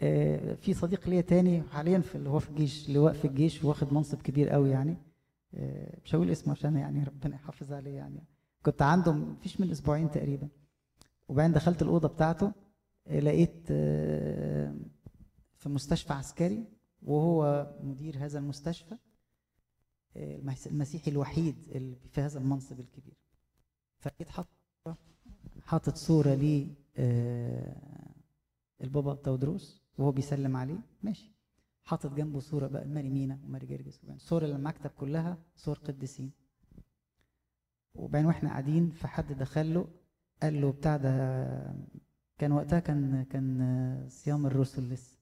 آه، 0.02 0.54
في 0.54 0.74
صديق 0.74 1.10
ليا 1.10 1.22
تاني 1.22 1.62
حاليا 1.64 2.00
في 2.00 2.16
اللي 2.16 2.30
هو 2.30 2.40
في 2.40 2.50
الجيش 2.50 2.90
لواء 2.90 3.14
في 3.14 3.26
الجيش 3.26 3.64
واخد 3.64 3.94
منصب 3.94 4.22
كبير 4.22 4.50
قوي 4.50 4.70
يعني. 4.70 4.98
آه، 5.54 5.98
مش 6.06 6.16
هقول 6.16 6.30
اسمه 6.30 6.54
عشان 6.54 6.76
يعني 6.78 7.04
ربنا 7.04 7.36
يحافظ 7.36 7.74
عليه 7.74 7.96
يعني. 7.96 8.24
كنت 8.66 8.82
عنده 8.82 9.12
مفيش 9.12 9.62
من 9.62 9.72
أسبوعين 9.72 10.12
تقريبا. 10.12 10.48
وبعدين 11.28 11.54
دخلت 11.54 11.82
الأوضة 11.82 12.08
بتاعته 12.08 12.52
لقيت 13.12 13.68
آه، 13.72 14.76
في 15.56 15.70
مستشفى 15.70 16.14
عسكري 16.14 16.64
وهو 17.04 17.68
مدير 17.84 18.18
هذا 18.26 18.40
المستشفى. 18.40 18.94
آه، 18.94 18.98
المسيحي 20.68 21.12
الوحيد 21.12 21.56
اللي 21.76 21.96
في 22.12 22.22
هذا 22.22 22.40
المنصب 22.40 22.80
الكبير. 22.80 23.18
فلقيت 24.00 24.30
حاطط 24.30 24.50
حاطط 25.62 25.96
صورة 25.96 26.34
ل 26.36 26.68
آه، 26.98 28.12
البابا 28.82 29.16
تودروس 29.16 29.82
وهو 29.98 30.12
بيسلم 30.12 30.56
عليه. 30.56 30.80
ماشي. 31.04 31.32
حاطط 31.84 32.14
جنبه 32.14 32.40
صورة 32.40 32.68
بقى 32.68 32.88
ماري 32.88 33.10
مينا 33.10 33.40
وماري 33.46 33.68
جرجس 33.68 34.02
صور 34.18 34.46
المكتب 34.46 34.90
كلها 34.90 35.38
صور 35.56 35.78
قديسين. 35.78 36.32
وبعدين 37.96 38.28
وإحنا 38.28 38.50
قاعدين 38.50 38.90
فحد 38.92 39.34
دخل 39.34 39.74
له 39.74 39.88
قال 40.42 40.62
له 40.62 40.72
بتاع 40.72 40.98
ده 40.98 41.76
كان 42.38 42.52
وقتها 42.52 42.80
كان 42.80 43.24
كان 43.24 44.06
صيام 44.10 44.46
الرسل 44.46 44.90
لسه. 44.90 45.17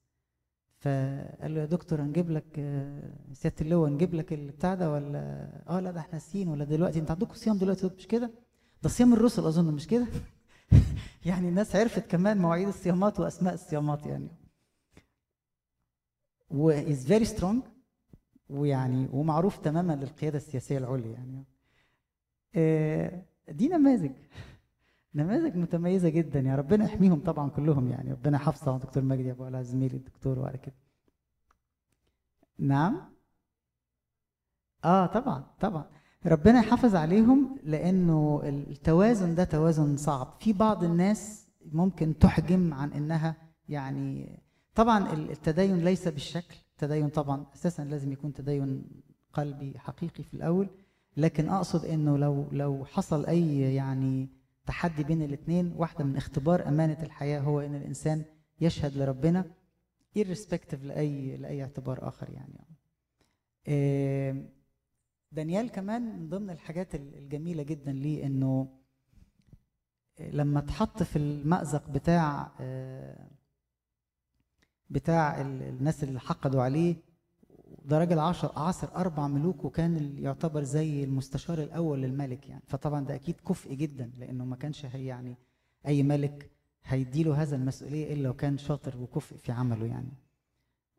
فقال 0.86 1.56
له 1.56 1.62
يا 1.62 1.66
دكتور 1.66 2.02
هنجيب 2.02 2.32
لك 2.32 2.46
آه، 2.60 3.14
سيادة 3.34 3.56
اللواء 3.62 3.90
نجيب 3.90 4.14
لك 4.14 4.34
البتاع 4.34 4.76
ده 4.76 4.92
ولا 4.92 5.50
آه 5.70 5.80
لا 5.80 5.92
ده 5.92 6.00
إحنا 6.00 6.14
ناسيين 6.14 6.48
ولا 6.48 6.66
دلوقتي 6.66 7.00
انت 7.00 7.12
عندكم 7.12 7.34
صيام 7.34 7.58
دلوقتي 7.58 7.90
مش 7.98 8.08
كده؟ 8.08 8.32
ده 8.84 8.90
صيام 8.90 9.14
الرسل 9.14 9.46
أظن 9.46 9.74
مش 9.74 9.88
كده؟ 9.88 10.08
يعني 11.26 11.50
الناس 11.50 11.76
عرفت 11.76 12.12
كمان 12.12 12.38
مواعيد 12.38 12.68
الصيامات 12.68 13.20
وأسماء 13.20 13.54
الصيامات 13.54 14.06
يعني. 14.06 14.28
و 16.50 16.82
is 16.82 17.08
very 17.08 17.28
strong 17.38 17.56
ويعني 18.50 19.10
ومعروف 19.12 19.58
تماما 19.58 19.94
للقيادة 19.94 20.38
السياسية 20.38 20.78
العليا 20.78 21.12
يعني. 21.12 21.44
آه، 22.56 23.22
دي 23.50 23.68
نماذج. 23.68 24.12
نماذج 25.16 25.56
متميزة 25.58 26.10
جدا. 26.10 26.40
يا 26.40 26.56
ربنا 26.56 26.86
يحميهم 26.86 27.20
طبعا 27.20 27.50
كلهم 27.50 27.88
يعني. 27.88 28.12
ربنا 28.12 28.38
يحفظهم 28.38 28.78
دكتور 28.78 29.04
مجدي 29.04 29.32
أبو 29.32 29.44
علاء 29.46 29.62
زميلي 29.62 29.98
الدكتور 29.98 30.40
وعلى 30.40 30.58
كده. 30.58 30.76
نعم. 32.60 33.02
آه 34.86 35.06
طبعا 35.06 35.44
طبعا. 35.60 35.86
ربنا 36.26 36.60
يحافظ 36.60 36.96
عليهم 36.96 37.60
لأنه 37.64 38.42
التوازن 38.44 39.36
ده 39.36 39.44
توازن 39.44 39.98
صعب. 39.98 40.38
في 40.40 40.54
بعض 40.54 40.84
الناس 40.84 41.48
ممكن 41.72 42.18
تحجم 42.20 42.74
عن 42.74 42.94
إنها 42.94 43.36
يعني 43.70 44.40
طبعا 44.76 45.14
التدين 45.14 45.78
ليس 45.78 46.08
بالشكل. 46.08 46.56
التدين 46.72 47.10
طبعا 47.10 47.46
أساسا 47.56 47.82
لازم 47.82 48.12
يكون 48.12 48.34
تدين 48.34 48.86
قلبي 49.34 49.80
حقيقي 49.80 50.24
في 50.24 50.34
الأول. 50.34 50.70
لكن 51.18 51.50
أقصد 51.50 51.86
إنه 51.86 52.18
لو 52.18 52.46
لو 52.52 52.86
حصل 52.86 53.26
أي 53.26 53.76
يعني 53.76 54.30
تحدي 54.66 55.04
بين 55.04 55.22
الاثنين 55.22 55.74
واحدة 55.78 56.06
من 56.06 56.18
اختبار 56.18 56.68
أمانة 56.68 57.04
الحياة 57.04 57.40
هو 57.40 57.60
إن 57.60 57.76
الإنسان 57.76 58.26
يشهد 58.62 58.98
لربنا 58.98 59.52
irrespective 60.20 60.84
لأي 60.84 61.38
لأي 61.38 61.64
اعتبار 61.64 62.08
آخر 62.08 62.30
يعني. 62.30 62.66
دانيال 65.32 65.70
كمان 65.72 66.20
من 66.20 66.30
ضمن 66.30 66.50
الحاجات 66.50 66.96
الجميلة 66.96 67.64
جدا 67.64 67.92
ليه 67.92 68.26
إنه 68.26 68.80
لما 70.20 70.60
اتحط 70.60 71.04
في 71.04 71.16
المأزق 71.16 71.90
بتاع 71.90 72.52
بتاع 74.90 75.42
الناس 75.42 76.04
اللي 76.04 76.20
حقدوا 76.20 76.62
عليه 76.62 76.96
ده 77.88 78.00
راجل 78.00 78.20
عاصر 78.56 78.88
أربع 78.96 79.28
ملوك 79.28 79.66
وكان 79.66 80.18
يعتبر 80.18 80.64
زي 80.64 81.04
المستشار 81.04 81.60
الأول 81.60 82.02
للملك 82.02 82.50
يعني. 82.50 82.64
فطبعا 82.68 83.06
ده 83.06 83.16
أكيد 83.16 83.36
كفء 83.48 83.74
جدا 83.74 84.12
لأنه 84.18 84.46
ما 84.46 84.56
كانش 84.56 84.86
هي 84.86 85.06
يعني 85.06 85.38
أي 85.88 86.04
ملك 86.04 86.52
هيديله 86.84 87.42
هذا 87.42 87.56
المسؤولية 87.56 88.14
إلا 88.14 88.24
لو 88.24 88.34
كان 88.34 88.58
شاطر 88.58 88.98
وكفء 88.98 89.38
في 89.38 89.52
عمله 89.52 89.86
يعني. 89.86 90.12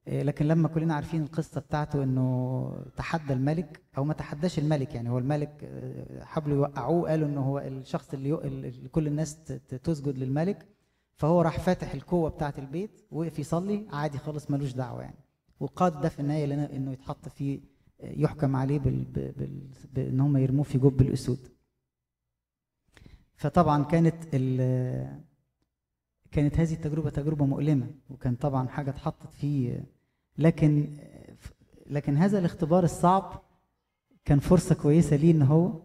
إيه، 0.09 0.23
لكن 0.23 0.49
لما 0.49 0.69
كلنا 0.69 0.95
عارفين 0.95 1.23
القصة 1.23 1.61
بتاعته 1.61 2.02
إنه 2.02 2.85
تحدى 2.97 3.33
الملك 3.33 3.81
أو 3.99 4.05
ما 4.05 4.14
تحداش 4.14 4.59
الملك 4.59 4.95
يعني 4.95 5.11
هو 5.11 5.19
الملك 5.19 5.61
آه، 5.64 6.25
حبلوا 6.25 6.57
يوقعوه 6.57 7.11
قالوا 7.11 7.28
إنه 7.28 7.40
هو 7.40 7.59
الشخص 7.59 8.14
اللي, 8.14 8.88
كل 8.93 9.07
الناس 9.07 9.45
تسجد 9.85 10.19
للملك. 10.19 10.66
فهو 11.14 11.43
راح 11.43 11.59
فاتح 11.59 11.95
القوة 11.95 12.31
بتاعة 12.31 12.55
البيت 12.59 13.07
وقف 13.11 13.38
يصلي 13.38 13.87
عادي 13.93 14.19
خالص 14.19 14.50
ملوش 14.50 14.73
دعوة 14.73 15.02
يعني. 15.02 15.25
وقاد 15.60 16.00
ده 16.00 16.08
في 16.08 16.20
النهاية 16.20 16.44
إنه 16.76 16.92
يتحط 16.92 17.28
في 17.28 17.60
يحكم 18.00 18.56
عليه 18.56 18.78
بال... 18.78 19.04
بال... 19.04 19.60
بإن 19.92 20.20
هم 20.20 20.36
يرموه 20.36 20.64
في 20.64 20.78
جب 20.78 21.00
الأسود. 21.00 21.48
فطبعا 23.34 23.84
كانت 23.84 24.25
ال... 24.34 25.22
كانت 26.30 26.58
هذه 26.60 26.72
التجربة 26.75 27.10
تجربة 27.10 27.46
مؤلمة 27.46 27.86
وكان 28.10 28.34
طبعا 28.34 28.68
حاجة 28.68 28.90
اتحطت 28.90 29.32
فيه 29.32 29.84
لكن 30.38 30.96
لكن 31.86 32.16
هذا 32.16 32.38
الاختبار 32.38 32.84
الصعب 32.84 33.42
كان 34.25 34.38
فرصة 34.38 34.75
كويسة 34.75 35.16
ليه 35.16 35.30
إن 35.30 35.42
هو 35.42 35.82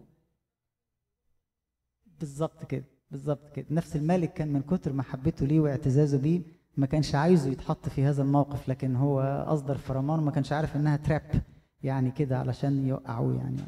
بالظبط 2.20 2.64
كده 2.64 2.84
بالظبط 3.10 3.48
كده. 3.56 3.66
نفس 3.70 3.96
الملك 3.96 4.32
كان 4.32 4.52
من 4.52 4.62
كتر 4.62 4.92
محبته 4.92 5.46
ليه 5.46 5.60
واعتزازه 5.60 6.18
بيه 6.18 6.42
ما 6.76 6.86
كانش 6.86 7.14
عايزه 7.14 7.50
يتحط 7.50 7.88
في 7.88 8.04
هذا 8.04 8.22
الموقف 8.22 8.68
لكن 8.68 8.96
هو 8.96 9.20
أصدر 9.48 9.78
فرمان 9.78 10.18
وما 10.18 10.30
كانش 10.30 10.52
عارف 10.52 10.76
إنها 10.76 10.96
تراب 10.96 11.42
يعني 11.82 12.10
كده 12.10 12.38
علشان 12.38 12.86
يوقعوه 12.86 13.36
يعني. 13.36 13.60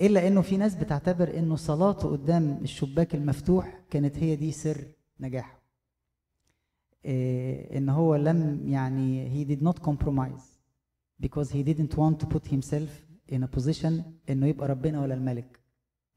إلا 0.00 0.28
إنه 0.28 0.40
في 0.40 0.56
ناس 0.56 0.74
بتعتبر 0.74 1.38
إنه 1.38 1.56
صلاته 1.56 2.08
قدام 2.08 2.58
الشباك 2.62 3.14
المفتوح 3.14 3.80
كانت 3.90 4.16
هي 4.16 4.36
دي 4.36 4.52
سر 4.52 4.84
نجاحه. 5.20 5.60
إيه 7.04 7.78
إن 7.78 7.88
هو 7.88 8.16
لم 8.16 8.68
يعني 8.68 9.30
he 9.44 9.48
did 9.48 9.62
not 9.62 9.82
compromise 9.82 10.42
because 11.26 11.48
he 11.50 11.62
didn't 11.64 11.94
want 11.96 12.24
to 12.24 12.26
put 12.26 12.46
himself 12.46 12.90
in 13.32 13.42
a 13.42 13.58
position 13.58 13.92
إنه 14.30 14.46
يبقى 14.46 14.68
ربنا 14.68 15.00
ولا 15.00 15.14
الملك. 15.14 15.60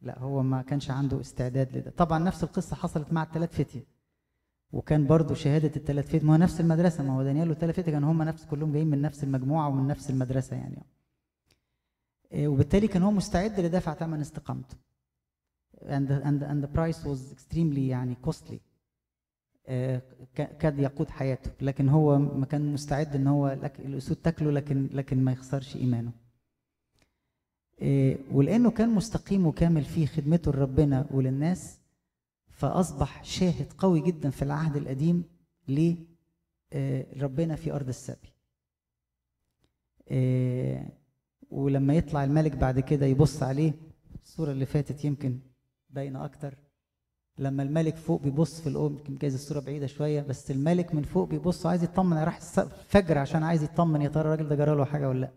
لا 0.01 0.19
هو 0.19 0.43
ما 0.43 0.61
كانش 0.61 0.91
عنده 0.91 1.21
استعداد 1.21 1.77
لده. 1.77 1.91
طبعا 1.91 2.19
نفس 2.19 2.43
القصة 2.43 2.75
حصلت 2.75 3.13
مع 3.13 3.23
الثلاث 3.23 3.55
فتيه 3.61 3.92
وكان 4.73 5.07
برضو 5.07 5.33
شهادة 5.33 5.71
الثلاث 5.75 6.07
فتيه 6.07 6.25
ما 6.25 6.33
هو 6.33 6.37
نفس 6.37 6.61
المدرسة 6.61 7.03
ما 7.03 7.13
هو 7.13 7.23
دانيال 7.23 7.49
والثلاث 7.49 7.79
فتيه 7.79 7.91
كانوا 7.91 8.11
هم 8.11 8.23
نفس 8.23 8.45
كلهم 8.45 8.71
جايين 8.71 8.87
من 8.87 9.01
نفس 9.01 9.23
المجموعة 9.23 9.67
ومن 9.67 9.87
نفس 9.87 10.09
المدرسة 10.09 10.55
يعني. 10.55 10.83
إيه، 12.31 12.47
وبالتالي 12.47 12.87
كان 12.87 13.03
هو 13.03 13.11
مستعد 13.11 13.59
لدفع 13.59 13.93
ثمن 13.93 14.21
استقامته. 14.21 14.77
And 15.81 16.07
the, 16.07 16.23
and 16.23 16.39
the, 16.39 16.47
and 16.47 16.63
the 16.63 16.77
price 16.77 17.03
was 17.05 17.33
extremely 17.33 17.77
يعني 17.77 18.17
costly. 18.27 18.57
آه، 19.67 20.01
كاد 20.35 20.79
يقود 20.79 21.09
حياته. 21.09 21.51
لكن 21.61 21.89
هو 21.89 22.19
ما 22.19 22.45
كان 22.45 22.73
مستعد 22.73 23.15
إن 23.15 23.27
هو 23.27 23.57
الأسود 23.79 24.17
تاكله 24.17 24.51
لكن 24.51 24.89
لكن 24.93 25.23
ما 25.23 25.31
يخسرش 25.31 25.75
إيمانه. 25.75 26.11
آه، 27.81 28.17
ولأنه 28.31 28.71
كان 28.71 28.89
مستقيم 28.89 29.47
وكامل 29.47 29.83
في 29.83 30.07
خدمته 30.07 30.51
لربنا 30.51 31.05
وللناس 31.11 31.82
فأصبح 32.63 33.23
شاهد 33.23 33.73
قوي 33.77 34.01
جدا 34.01 34.29
في 34.29 34.41
العهد 34.41 34.75
القديم 34.75 35.23
لربنا 35.67 37.55
في 37.55 37.71
أرض 37.73 37.87
السبي. 37.87 38.33
آه، 40.09 40.85
ولما 41.49 41.93
يطلع 41.93 42.23
الملك 42.23 42.55
بعد 42.55 42.79
كده 42.79 43.05
يبص 43.05 43.43
عليه 43.43 43.73
الصورة 44.23 44.51
اللي 44.51 44.65
فاتت 44.65 45.05
يمكن 45.05 45.39
باينة 45.89 46.25
أكتر. 46.25 46.57
لما 47.37 47.63
الملك 47.63 47.95
فوق 47.95 48.21
بيبص 48.21 48.61
في 48.61 48.67
الأم 48.69 48.93
يمكن 48.97 49.15
جايز 49.17 49.33
الصورة 49.33 49.59
بعيدة 49.59 49.87
شوية 49.87 50.21
بس 50.21 50.51
الملك 50.51 50.95
من 50.95 51.03
فوق 51.03 51.29
بيبص 51.29 51.65
عايز 51.65 51.83
يطمن 51.83 52.17
راح 52.17 52.39
فجر 52.87 53.17
عشان 53.17 53.43
عايز 53.43 53.63
يطمن 53.63 54.01
يا 54.01 54.09
ترى 54.09 54.21
الراجل 54.21 54.49
ده 54.49 54.55
جرى 54.55 54.75
له 54.75 54.85
حاجة 54.85 55.09
ولا 55.09 55.19
لأ؟ 55.19 55.31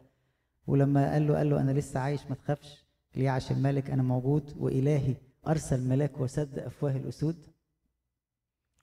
ولما 0.66 1.12
قال 1.12 1.26
له 1.26 1.36
قال 1.36 1.50
له 1.50 1.60
أنا 1.60 1.70
لسه 1.70 2.00
عايش 2.00 2.26
ما 2.28 2.34
تخافش 2.34 2.84
ليعش 3.16 3.52
الملك 3.52 3.90
أنا 3.90 4.02
موجود 4.02 4.54
وإلهي 4.58 5.14
أرسل 5.48 5.88
ملاك 5.88 6.20
وسد 6.20 6.58
أفواه 6.58 6.96
الأسود 6.96 7.46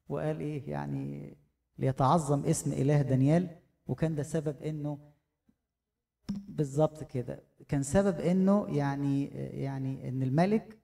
وقال 0.10 0.40
إيه؟ 0.40 0.70
يعني 0.70 1.38
ليتعظم 1.78 2.46
اسم 2.46 2.72
إله 2.72 3.02
دانيال. 3.02 3.50
وكان 3.88 4.16
ده 4.16 4.24
سبب 4.24 4.62
إنه 4.62 5.00
بالظبط 6.30 7.04
كده. 7.04 7.44
كان 7.68 7.84
سبب 7.84 8.20
إنه 8.20 8.68
يعني 8.78 9.26
يعني 9.62 10.10
إن 10.10 10.24
الملك 10.24 10.80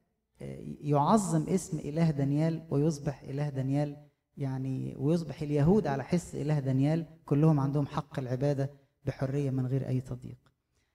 يعظم 0.82 1.50
اسم 1.50 1.80
إله 1.80 2.12
دانيال 2.12 2.68
ويصبح 2.70 3.22
إله 3.22 3.50
دانيال. 3.50 3.98
يعني 4.38 4.96
ويصبح 4.98 5.42
اليهود 5.42 5.88
على 5.88 6.04
حس 6.04 6.36
إله 6.36 6.60
دانيال 6.60 7.06
كلهم 7.26 7.60
عندهم 7.60 7.86
حق 7.86 8.20
العبادة 8.20 8.70
بحرية 9.06 9.50
من 9.52 9.66
غير 9.66 9.88
أي 9.88 10.02
تضييق. 10.02 10.40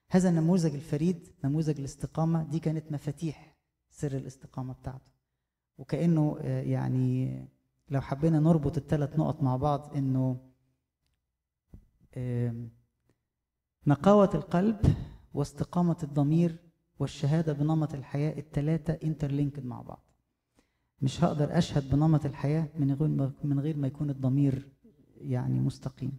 هذا 0.09 0.29
النموذج 0.29 0.73
الفريد 0.73 1.27
نموذج 1.43 1.79
الاستقامة. 1.79 2.43
دي 2.43 2.59
كانت 2.59 2.91
مفاتيح 2.91 3.54
سر 3.95 4.17
الاستقامة 4.17 4.73
بتاعته. 4.73 5.11
وكأنه 5.77 6.37
يعني 6.43 7.39
لو 7.89 8.01
حبينا 8.01 8.39
نربط 8.39 8.77
الثلاث 8.77 9.19
نقط 9.19 9.43
مع 9.43 9.57
بعض 9.57 9.97
إنه 9.97 10.37
نقاوة 13.87 14.29
القلب 14.33 14.95
واستقامة 15.33 15.97
الضمير 16.03 16.57
والشهادة 16.99 17.53
بنمط 17.53 17.93
الحياة 17.93 18.39
الثلاثه 18.39 18.93
انترلينكد 19.03 19.65
مع 19.65 19.81
بعض. 19.81 20.03
مش 21.01 21.23
هقدر 21.23 21.57
أشهد 21.57 21.89
بنمط 21.89 22.25
الحياة 22.25 22.69
من 22.79 22.91
غير 22.91 23.31
من 23.43 23.59
غير 23.59 23.77
ما 23.77 23.87
يكون 23.87 24.09
الضمير 24.09 24.69
يعني 25.17 25.59
مستقيم. 25.59 26.17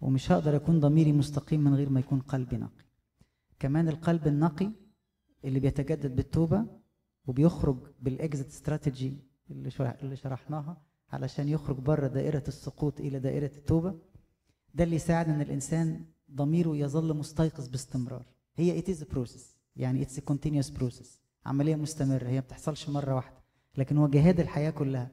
ومش 0.00 0.32
هقدر 0.32 0.54
يكون 0.54 0.80
ضميري 0.80 1.12
مستقيم 1.12 1.60
من 1.60 1.74
غير 1.74 1.90
ما 1.90 2.00
يكون 2.00 2.20
قلبي 2.20 2.56
نقي. 2.56 2.84
كمان 3.58 3.88
القلب 3.88 4.26
النقي 4.26 4.70
اللي 5.44 5.60
بيتجدد 5.60 6.16
بالتوبة 6.16 6.81
وبيخرج 7.26 7.76
بالاكزit 8.04 8.46
استراتيجي 8.46 9.16
اللي 9.50 9.70
اللي 10.02 10.16
شرحناها 10.16 10.82
علشان 11.12 11.48
يخرج 11.48 11.76
بره 11.76 12.06
دائرة 12.06 12.44
السقوط 12.48 13.00
إلى 13.00 13.18
دائرة 13.18 13.50
التوبة. 13.56 13.98
ده 14.74 14.84
اللي 14.84 14.96
يساعد 14.96 15.28
إن 15.28 15.40
الإنسان 15.40 16.04
ضميره 16.30 16.76
يظل 16.76 17.16
مستيقظ 17.16 17.68
باستمرار. 17.68 18.26
هي 18.56 18.82
it 18.82 18.84
is 18.84 19.04
يعني 19.76 20.02
it's 20.02 20.20
continuous 20.20 20.70
process 20.70 21.20
عملية 21.46 21.76
مستمرة. 21.76 22.28
هي 22.28 22.34
ما 22.34 22.40
بتحصلش 22.40 22.88
مرة 22.88 23.14
واحدة. 23.14 23.42
لكن 23.76 23.96
هو 23.96 24.08
جهاد 24.08 24.40
الحياة 24.40 24.70
كلها. 24.70 25.10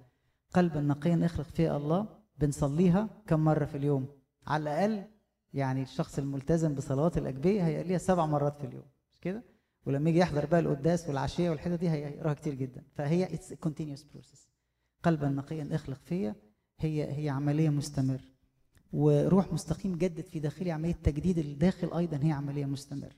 قلبا 0.54 0.78
نقيا 0.78 1.26
اخلق 1.26 1.46
فيا 1.46 1.67
يا 1.67 1.78
الله. 1.78 2.20
بنصليها 2.38 3.10
كم 3.28 3.40
مرة 3.40 3.66
في 3.66 3.78
اليوم؟ 3.78 4.08
على 4.48 4.64
الأقل 4.64 5.06
يعني 5.54 5.82
الشخص 5.82 6.20
الملتزم 6.20 6.76
بصلوات 6.76 7.18
الأجبية 7.18 7.66
هيصليها 7.68 7.98
سبع 7.98 8.26
مرات 8.26 8.58
في 8.58 8.64
اليوم. 8.64 8.86
مش 9.12 9.20
كده؟ 9.20 9.44
ولما 9.86 10.10
يجي 10.10 10.20
يحضر 10.20 10.46
بقى 10.46 10.60
القداس 10.60 11.08
والعشية 11.08 11.50
والحتة 11.50 11.76
دي 11.76 11.90
هيقراها 11.90 12.34
كتير 12.34 12.54
جدا. 12.54 12.84
فهي 12.96 13.34
it's 13.34 13.54
continuous 13.54 14.04
process 14.04 14.50
قلبا 15.04 15.30
نقيا 15.30 15.70
اخلق 15.72 16.00
فيا. 16.04 16.36
هي 16.80 17.24
هي 17.24 17.30
عملية 17.30 17.70
مستمرة 17.70 18.22
وروح 18.94 19.54
مستقيم 19.54 19.96
جدد 19.98 20.26
في 20.26 20.40
داخلي 20.40 20.72
عملية 20.72 20.94
تجديد 20.94 21.38
الداخل 21.38 21.94
أيضا 21.98 22.20
هي 22.24 22.32
عملية 22.32 22.66
مستمرة. 22.66 23.16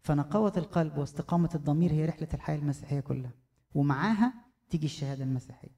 فنقاوة 0.00 0.52
القلب 0.56 0.98
واستقامة 0.98 1.50
الضمير 1.54 1.92
هي 1.92 2.04
رحلة 2.06 2.28
الحياة 2.34 2.56
المسيحية 2.58 3.00
كلها. 3.00 3.32
ومعاها 3.74 4.34
تيجي 4.70 4.86
الشهادة 4.86 5.24
المسيحية. 5.24 5.76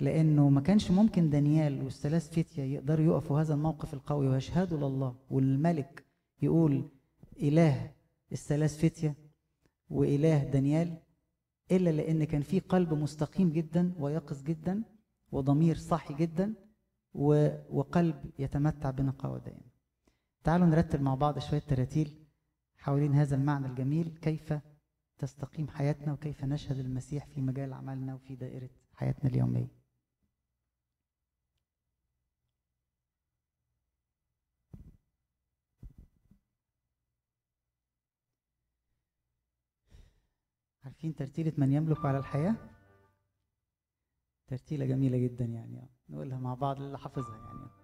لأنه 0.00 0.48
ما 0.48 0.60
كانش 0.60 0.90
ممكن 0.90 1.30
دانيال 1.30 1.82
والثلاث 1.82 2.28
فتيه 2.30 2.62
يقدروا 2.62 3.06
يقفوا 3.06 3.40
هذا 3.40 3.54
الموقف 3.54 3.94
القوي. 3.94 4.28
ويشهدوا 4.28 4.78
لله 4.78 5.16
والملك 5.30 6.04
يقول 6.42 6.90
إله 7.42 7.90
الثلاث 8.32 8.78
فتيه 8.78 9.14
وإله 9.90 10.44
دانيال 10.44 11.02
إلا 11.70 11.90
لأن 11.90 12.24
كان 12.24 12.42
في 12.42 12.60
قلب 12.60 12.94
مستقيم 12.94 13.52
جدا 13.52 13.94
ويقظ 13.98 14.42
جدا 14.42 14.82
وضمير 15.32 15.76
صاحي 15.76 16.14
جدا 16.14 16.54
وقلب 17.70 18.30
يتمتع 18.38 18.90
بنقاوه 18.90 19.38
دائما 19.38 19.60
تعالوا 20.44 20.66
نرتب 20.66 21.00
مع 21.00 21.14
بعض 21.14 21.38
شوية 21.38 21.60
تراتيل 21.60 22.26
حوالين 22.76 23.14
هذا 23.14 23.36
المعنى 23.36 23.66
الجميل 23.66 24.18
كيف 24.22 24.54
تستقيم 25.18 25.68
حياتنا 25.68 26.12
وكيف 26.12 26.44
نشهد 26.44 26.78
المسيح 26.78 27.26
في 27.26 27.40
مجال 27.40 27.72
عملنا 27.72 28.14
وفي 28.14 28.36
دائرة 28.36 28.70
حياتنا 28.94 29.30
اليومية. 29.30 29.77
عارفين 40.84 41.14
ترتيلة 41.14 41.52
من 41.58 41.72
يملك 41.72 42.04
على 42.04 42.18
الحياة؟ 42.18 42.56
ترتيلة 44.46 44.86
جميلة 44.86 45.18
جدا 45.18 45.44
يعني 45.44 45.88
نقولها 46.08 46.38
مع 46.38 46.54
بعض 46.54 46.80
اللي 46.80 46.98
حافظها 46.98 47.36
يعني 47.36 47.77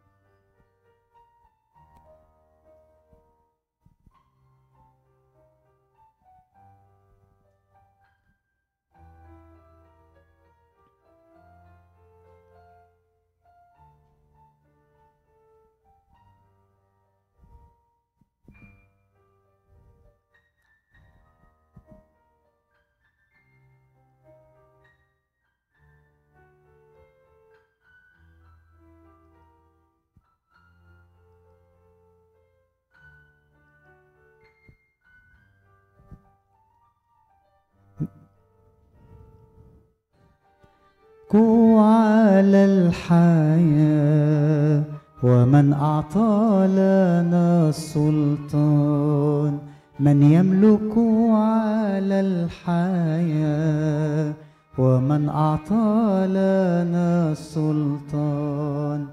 يملك 41.34 41.78
على 41.78 42.64
الحياة 42.64 44.82
ومن 45.22 45.72
أعطى 45.72 46.66
لنا 46.70 47.68
السلطان 47.68 49.58
من 50.00 50.22
يملك 50.22 50.98
على 51.30 52.20
الحياة 52.20 54.32
ومن 54.78 55.28
أعطى 55.28 56.26
لنا 56.28 57.32
السلطان 57.32 59.06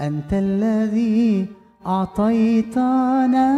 أنت 0.00 0.32
الذي 0.32 1.46
أعطيتنا 1.86 3.54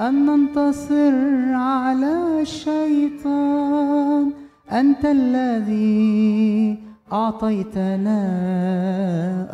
أن 0.00 0.26
ننتصر 0.26 1.14
على 1.54 2.40
الشيطان. 2.40 4.32
أنت 4.72 5.04
الذي 5.04 6.78
أعطيتنا 7.12 8.20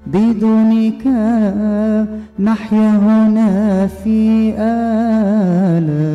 بدونك 0.06 1.06
نحيا 2.38 2.90
هنا 2.90 3.86
في 3.86 4.54
آلام. 5.78 6.12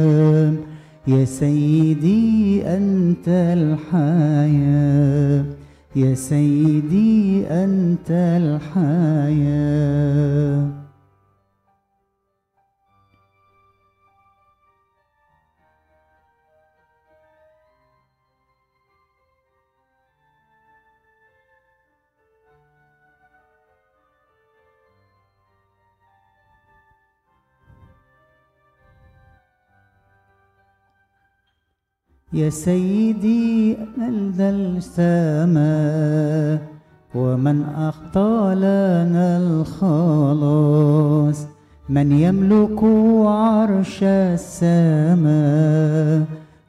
يا 1.07 1.25
سيدي 1.25 2.63
أنت 2.67 3.27
الحياة 3.27 4.76
يا 5.97 6.15
سيدي 6.15 7.47
أنت 7.47 8.11
الحياة. 8.71 9.37
يا 32.33 32.49
سيدي 32.49 33.77
ذا 34.37 34.49
السماء 34.49 36.59
ومن 37.15 37.63
أخطى 37.63 38.53
لنا 38.55 39.37
الخلاص. 39.37 41.47
من 41.89 42.11
يملك 42.11 42.83
عرش 43.25 44.03
السماء 44.03 45.25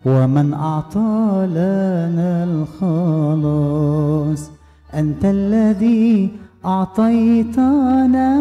ومن 0.06 0.54
أعطى 0.54 1.46
لنا 1.50 2.44
الخلاص. 2.44 4.50
أنت 4.94 5.24
الذي 5.24 6.30
أعطيتنا 6.64 8.34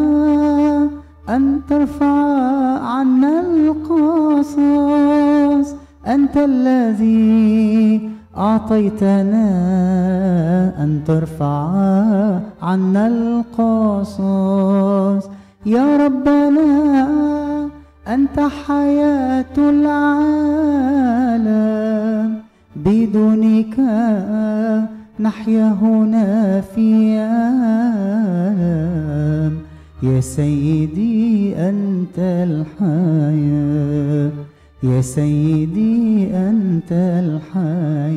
أن 1.29 1.61
ترفع 1.69 2.27
عنا 2.79 3.41
القصاص. 3.55 4.57
أنت 6.07 6.37
الذي 6.37 8.09
أعطيتنا 8.37 9.47
أن 10.83 11.01
ترفع 11.07 11.67
عنا 12.61 13.07
القصاص. 13.07 15.29
يا 15.65 16.05
ربنا 16.05 17.07
أنت 18.07 18.39
حياة 18.39 19.57
العالم. 19.57 20.77
بدونك 22.75 23.79
نحيا 25.19 25.77
هنا 25.81 26.61
في 26.61 27.19
عالم 27.19 28.67
يا 30.03 30.21
سيدي 30.21 31.55
أنت 31.69 32.19
الحياة. 32.19 34.31
يا 34.83 35.01
سيدي 35.01 36.27
أنت 36.35 36.91
الحياة. 36.91 38.07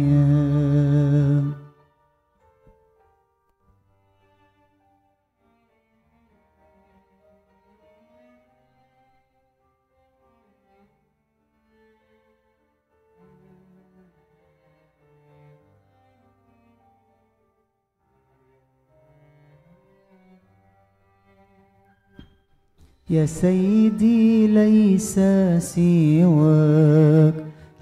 يا 23.10 23.26
سيدي 23.26 24.46
ليس 24.46 25.20
سواك 25.58 27.34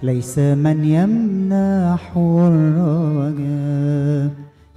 ليس 0.02 0.38
من 0.38 0.84
يمنح 0.84 2.16
الرجاء. 2.16 4.30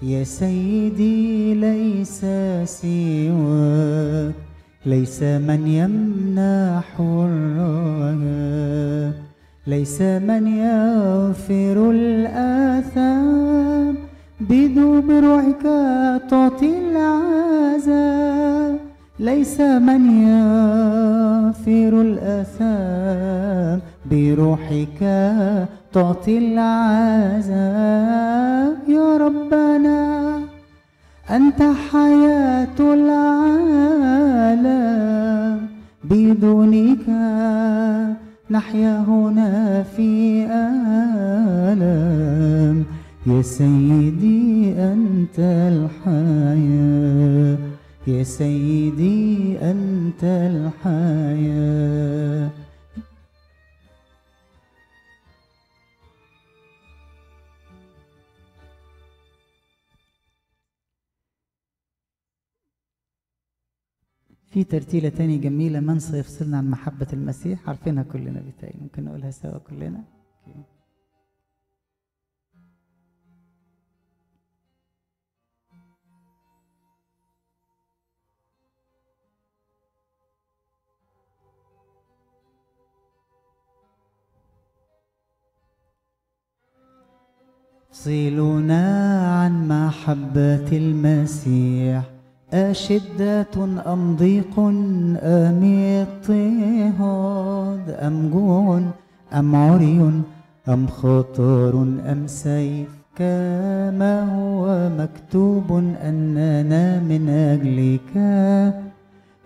يا 0.03 0.23
سيدي 0.23 1.53
ليس 1.53 2.25
سواك 2.65 4.33
ليس 4.85 5.23
من 5.23 5.67
يمنح 5.67 6.99
الرجاء. 6.99 9.13
ليس 9.67 10.01
من 10.01 10.47
يغفر 10.47 11.91
الآثام 11.91 13.95
بدو 14.39 15.01
بروحك 15.01 15.63
تعطي 16.29 16.73
العذاب 16.91 18.79
ليس 19.21 19.61
من 19.61 20.01
يغفر 20.27 22.01
الآثام 22.01 23.79
بروحك 24.11 24.99
تعطي 25.93 26.37
العذاب 26.37 27.61
يا 28.87 29.17
ربنا. 29.17 30.39
أنت 31.29 31.61
حياة 31.91 32.79
العالم 32.79 34.01
بدونك 36.03 37.05
نحيا 38.51 38.99
هنا 39.07 39.83
في 39.83 40.45
آلام. 41.71 42.83
يا 43.27 43.41
سيدي 43.41 44.73
أنت 44.77 45.39
الحياة 45.73 47.57
يا 48.07 48.23
سيدي 48.23 49.57
أنت 49.61 50.23
الحياة. 50.23 51.71
في 64.51 64.63
ترتيلة 64.63 65.09
تاني 65.09 65.37
جميلة 65.37 65.79
من 65.79 65.99
سيفصلنا 65.99 66.57
عن 66.57 66.69
محبة 66.69 67.07
المسيح؟ 67.13 67.69
عارفينها 67.69 68.03
كلنا 68.03 68.41
بتاعي 68.41 68.73
ممكن 68.81 69.05
نقولها 69.05 69.31
سوا 69.31 69.57
كلنا. 69.57 70.03
أوكي. 88.07 88.31
فصلنا 88.31 89.21
عن 89.41 89.67
محبة 89.67 90.69
المسيح. 90.71 92.03
أشدة 92.53 93.47
أم 93.87 94.15
ضيق 94.15 94.59
أم 94.59 95.63
اضطهاد 96.25 97.89
أم 97.89 98.29
جوع 98.33 98.81
أم 99.33 99.55
عري 99.55 100.21
أم 100.69 100.87
خطر 100.87 101.81
أم 102.11 102.27
سيف؟ 102.27 102.89
كما 103.15 104.35
هو 104.35 104.89
مكتوب 104.97 105.71
أننا 106.03 106.99
من 106.99 107.29
أجلك 107.29 108.17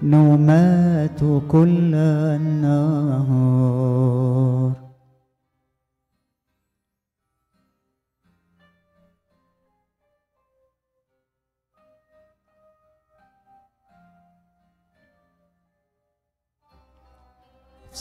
نمات 0.04 1.20
كل 1.48 1.96
النهار. 2.36 3.56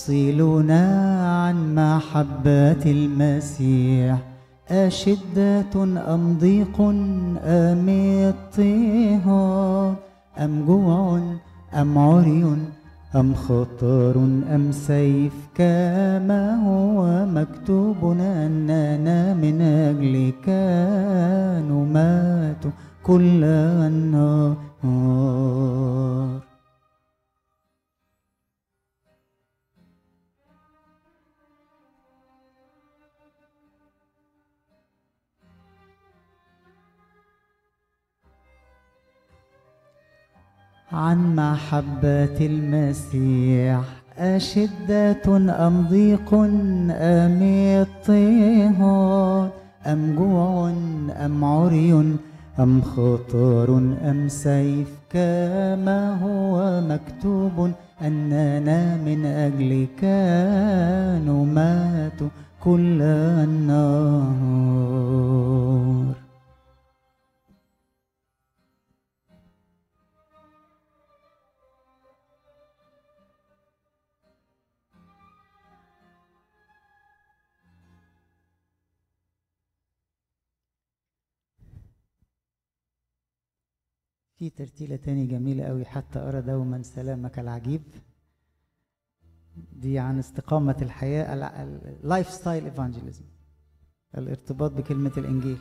يفصلنا 0.08 0.84
عن 1.28 1.74
محبة 1.74 2.82
المسيح. 2.86 4.18
أشدة 4.70 5.84
أم 6.14 6.38
ضيق 6.40 6.80
أم 6.80 7.88
اضطهاد 8.58 9.94
أم 10.38 10.64
جوع 10.66 11.20
أم 11.74 11.98
عري؟ 11.98 12.56
أم 13.16 13.34
خطر 13.34 14.16
أم 14.54 14.72
سيف؟ 14.72 15.32
كما 15.54 16.56
هو 16.66 17.26
مكتوب 17.26 18.16
أننا 18.20 19.34
من 19.34 19.60
أجلك 19.60 20.48
نمات 21.68 22.64
كل 23.02 23.44
النهار. 23.44 24.54
عن 40.94 41.36
محبة 41.36 42.38
المسيح 42.40 43.80
أشدة 44.18 45.36
أم 45.66 45.86
ضيق 45.90 46.34
أم 46.34 47.42
اضطهاد 48.02 49.50
أم 49.86 50.14
جوع 50.18 50.72
أم 51.24 51.44
عري 51.44 52.16
أم 52.60 52.82
خطر 52.82 53.78
أم 54.10 54.28
سيف؟ 54.28 54.88
كما 55.10 56.18
هو 56.22 56.80
مكتوب 56.80 57.70
أننا 58.02 58.96
من 58.96 59.26
أجلك 59.26 60.04
نمات 61.26 62.20
كل 62.64 63.02
النهار. 63.46 64.54
في 84.38 84.50
ترتيلة 84.50 84.96
تاني 84.96 85.26
جميلة 85.26 85.64
قوي 85.64 85.84
حتى 85.84 86.18
أرى 86.18 86.42
دوما 86.42 86.82
سلامك 86.82 87.38
العجيب. 87.38 87.82
دي 89.72 89.98
عن 89.98 90.18
استقامة 90.18 90.76
الحياة 90.82 91.34
ال 92.02 92.30
lifestyle 92.30 92.64
evangelism 92.64 93.24
الارتباط 94.18 94.70
بكلمة 94.72 95.12
الإنجيل. 95.16 95.58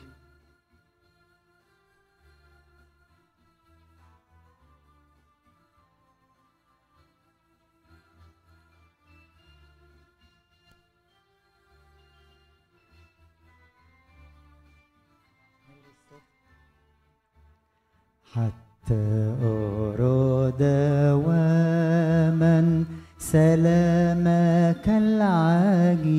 حتى 18.33 18.62
أرى 18.91 20.51
دواما 20.59 22.83
سلامك 23.19 24.85
العجيب 24.87 26.13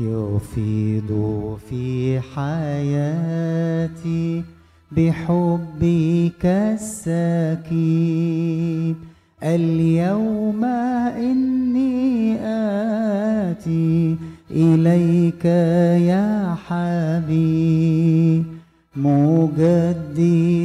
يفيض 0.00 1.10
في 1.68 2.20
حياتي 2.20 4.42
بحبك 4.92 6.46
السكيب. 7.66 8.96
اليوم 9.42 10.64
إني 10.64 12.36
آتي 13.50 14.16
إليك 14.50 15.44
يا 15.44 16.54
حبيب 16.66 18.44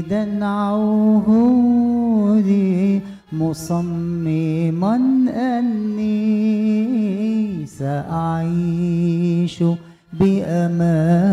مجددا 0.07 0.45
عهودي 0.45 1.81
مصمما 3.33 4.95
أني 5.59 6.05
سأعيش 7.65 9.63
بأمانة 10.13 11.31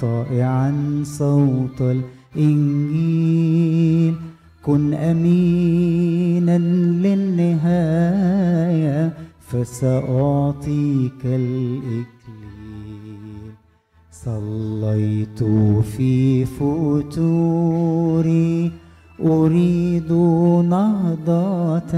طائعا 0.00 1.02
صوت 1.04 1.96
الإنجيل. 2.36 4.14
كن 4.62 4.94
أمينا 4.94 6.58
للنهاية 7.04 7.78
فسأعطيك 9.40 11.24
الإكليل 11.24 12.17
صليت 14.24 15.44
في 15.82 16.44
فتوري 16.44 17.12
أريد 19.20 20.12
نهضة 20.68 21.92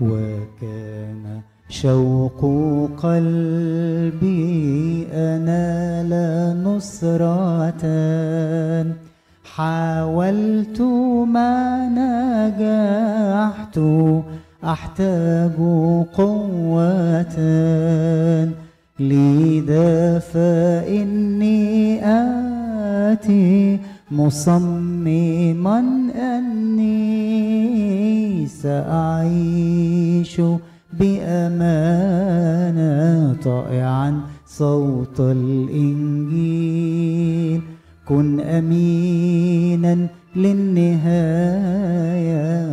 وكان 0.00 1.40
شوق 1.68 2.40
قلبي 3.02 5.06
أنال 5.12 6.12
نصرة. 6.64 7.84
حاولت 9.44 10.80
ما 11.34 11.88
نجحت 12.48 13.78
أحتاج 14.64 15.56
قوة. 16.14 17.36
لذا 19.00 20.18
فإني 20.18 22.00
آتي 23.12 23.78
مصمما 24.10 25.78
أني 26.14 26.86
سأعيش 28.46 30.40
بأمانة 30.92 32.16
طائعا. 33.44 34.20
صوت 34.46 35.20
الإنجيل 35.20 36.76
كن 38.08 38.40
أمينا 38.40 40.08
للنهاية 40.36 41.26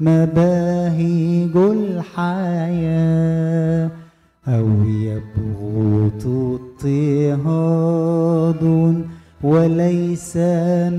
مباهج 0.00 1.56
الحياة 2.16 3.10
أو 4.48 4.68
يبغوت 4.86 6.26
اضطهاد 6.84 8.64
وليس 9.42 10.36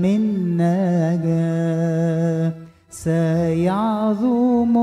من 0.02 0.20
نجاه 0.56 2.52
سيعظم 2.90 4.74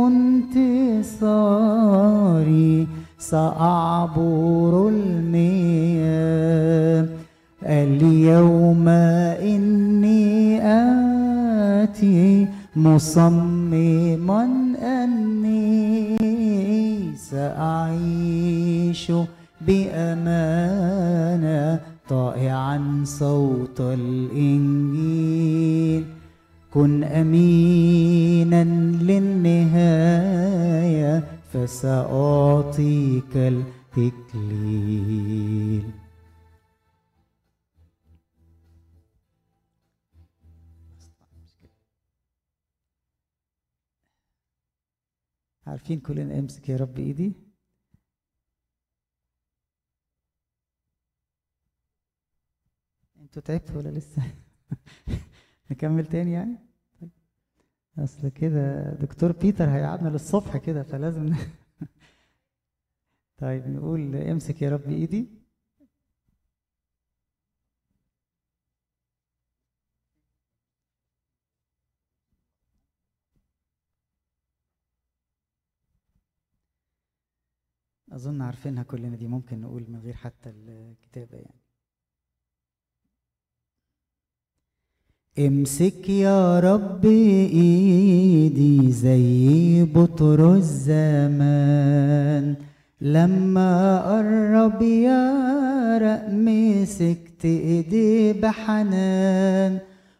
انتصاري 1.05 2.87
سأعبر 3.19 4.89
المياه. 4.89 6.35
اليوم 7.65 8.87
إني 9.41 10.61
آتي 11.83 12.47
مصمما 12.75 14.43
أني 15.03 16.17
سأعيش 17.17 19.11
بأمانة 19.61 20.99
طائعا 22.09 23.01
صوت 23.03 23.81
الإنجيل. 23.81 25.35
كن 26.73 27.03
أمينا 27.03 28.63
للنهاية 29.01 30.13
فسأعطيك 31.53 33.35
الإكليل 33.97 35.83
عارفين 45.67 45.99
كلنا 45.99 46.39
امسك 46.39 46.69
يا 46.69 46.77
رب 46.77 46.99
ايدي 46.99 47.33
أنتوا 53.21 53.41
تعبتوا 53.41 53.77
ولا 53.77 53.89
لسه 53.89 54.21
نكمل 55.71 56.05
تاني 56.05 56.31
يعني 56.31 56.55
طيب. 57.01 57.09
اصل 57.99 58.29
كده 58.29 58.89
دكتور 58.93 59.31
بيتر 59.31 59.69
هيقعدنا 59.69 60.09
للصبح 60.09 60.57
كده 60.57 60.83
فلازم. 60.83 61.35
طيب 63.37 63.67
نقول 63.67 64.15
امسك 64.15 64.61
يا 64.61 64.69
رب 64.69 64.89
ايدي 64.89 65.27
أظن 78.15 78.41
عارفينها 78.41 78.83
كلنا 78.83 79.15
دي 79.15 79.27
ممكن 79.27 79.61
نقول 79.61 79.85
من 79.89 79.99
غير 79.99 80.13
حتى 80.13 80.49
الكتابة 80.49 81.37
يعني. 81.37 81.61
امسك 85.39 86.09
يا 86.09 86.59
رب 86.59 87.05
إيدي 87.05 88.91
زي 88.91 89.83
بطر 89.83 90.53
الزمان. 90.53 92.55
لما 93.01 94.01
قرب 94.01 94.81
يا 94.81 96.29
مسكت 96.29 97.45
إيدي 97.45 98.33
بحنان. 98.33 99.79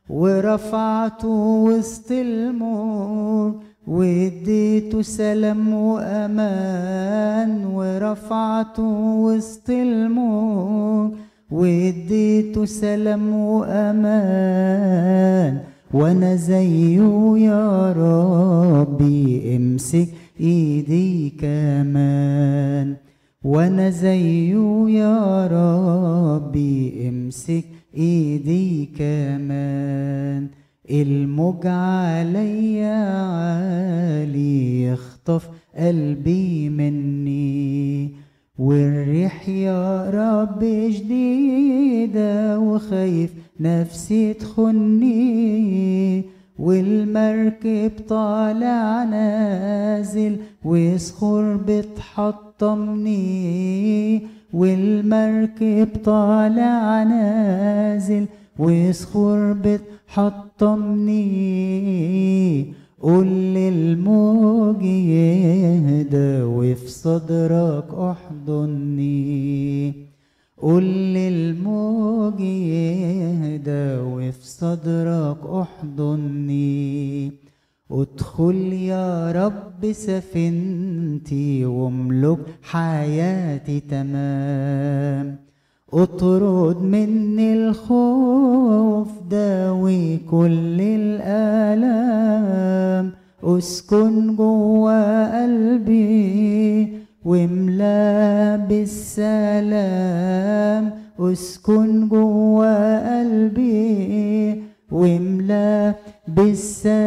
ورفعته 0.10 1.28
وسط 1.28 2.12
الموت 2.12 3.64
واديته 3.88 5.02
سلام 5.02 5.74
وأمان 5.74 7.66
ورفعته 7.66 8.84
وسط 9.26 9.70
الموت. 9.70 11.12
واديته 11.52 12.66
سلام 12.66 13.36
وأمان 13.36 14.74
وأنا 15.94 16.36
زيه 16.36 17.38
يا 17.38 17.94
ربي 17.94 19.56
امسك 19.56 20.08
إيدي 20.40 21.30
كمان. 21.30 22.96
وأنا 23.44 23.90
زيه 23.90 24.90
يا 24.90 25.48
ربي 25.48 27.10
امسك 27.10 27.66
إيدي 27.98 28.86
كمان. 28.86 30.48
الموج 30.92 31.68
عليا 31.68 33.06
يخطف 35.26 35.50
قلبي 35.78 36.70
مني 36.70 38.12
والريح 38.60 39.50
يا 39.50 40.10
رب 40.10 40.60
جديدة 40.90 42.60
وخايف 42.60 43.34
نفسي 43.60 44.34
تخني 44.34 46.24
والمركب 46.60 47.92
طالع 48.10 49.04
نازل 49.04 50.38
وصخور 50.64 51.58
بتحطمني 51.68 53.18
والمركب 54.54 55.88
طالع 56.04 57.04
نازل 57.04 58.26
وصخور 58.60 59.54
بتحطمني. 59.54 61.26
قول 63.06 63.28
للموج 63.28 64.84
يهدى 64.84 66.42
وفي 66.42 66.88
صدرك 66.88 67.94
أحضني. 67.94 69.94
قول 70.58 70.84
للموج 71.14 72.40
يهدى 72.40 74.02
وفي 74.02 74.42
صدرك 74.42 75.38
أحضني. 75.46 77.32
ادخل 77.92 78.74
يا 78.74 79.32
رب 79.32 79.92
سفينتي 79.92 81.66
واملك 81.66 82.40
حياتي 82.62 83.80
تمام. 83.80 85.38
اطرد 85.96 86.82
مني 86.82 87.54
الخوف 87.54 89.08
داوي 89.32 90.18
كل 90.18 90.82
الآلام. 90.82 92.26
اسكن 93.44 94.36
جوا 94.36 95.44
قلبي 95.44 96.94
واملأ 97.26 98.56
بالسلام. 98.56 99.64
اسكن 101.20 102.08
جوا 102.08 103.20
قلبي 103.20 104.64
واملأ 104.92 105.94
بالسلام. 106.28 107.04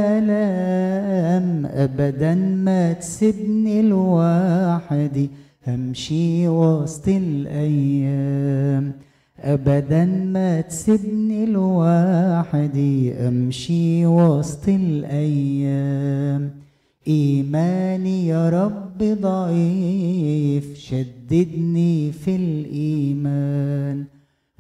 ابدا 1.67 2.35
ما 2.35 2.93
تسيبني 2.93 3.83
لوحدي. 3.83 5.31
امشي 5.69 6.49
وسط 6.49 7.09
الأيام. 7.09 8.93
ابدا 9.41 10.05
ما 10.05 10.61
تسيبني 10.61 11.47
لوحدي 11.47 13.13
امشي 13.13 14.07
وسط 14.07 14.69
الأيام. 14.69 16.51
إيماني 17.09 18.27
يا 18.27 18.51
رب 18.51 18.99
ضعيف 19.21 20.79
شددني 20.79 22.13
في 22.13 22.37
الإيمان. 22.37 24.05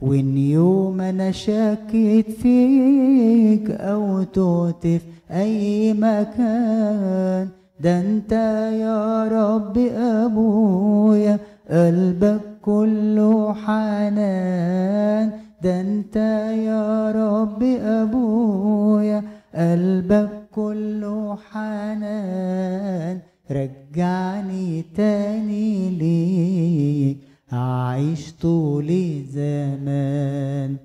وإن 0.02 0.36
يوم 0.36 1.00
أنا 1.00 1.30
شكيت 1.30 2.30
فيك 2.30 3.70
أو 3.70 4.22
توت 4.22 4.86
في 4.86 5.00
أي 5.30 5.92
مكان 5.92 7.48
ده 7.80 8.00
أنت 8.00 8.32
يا 8.80 9.24
رب 9.28 9.78
أبويا 9.78 11.38
قلبك 11.70 12.40
كله 12.62 13.54
حنان. 13.54 15.30
ده 15.62 15.80
أنت 15.80 16.16
يا 16.66 17.10
رب 17.12 17.62
أبويا 17.62 19.22
قلبك 19.54 20.30
كله 20.54 21.36
حنان. 21.50 23.18
رجعني 23.50 24.84
تاني 24.96 25.90
ليك 25.90 27.18
أعيش 27.52 28.32
طول 28.32 29.22
زمان 29.32 30.76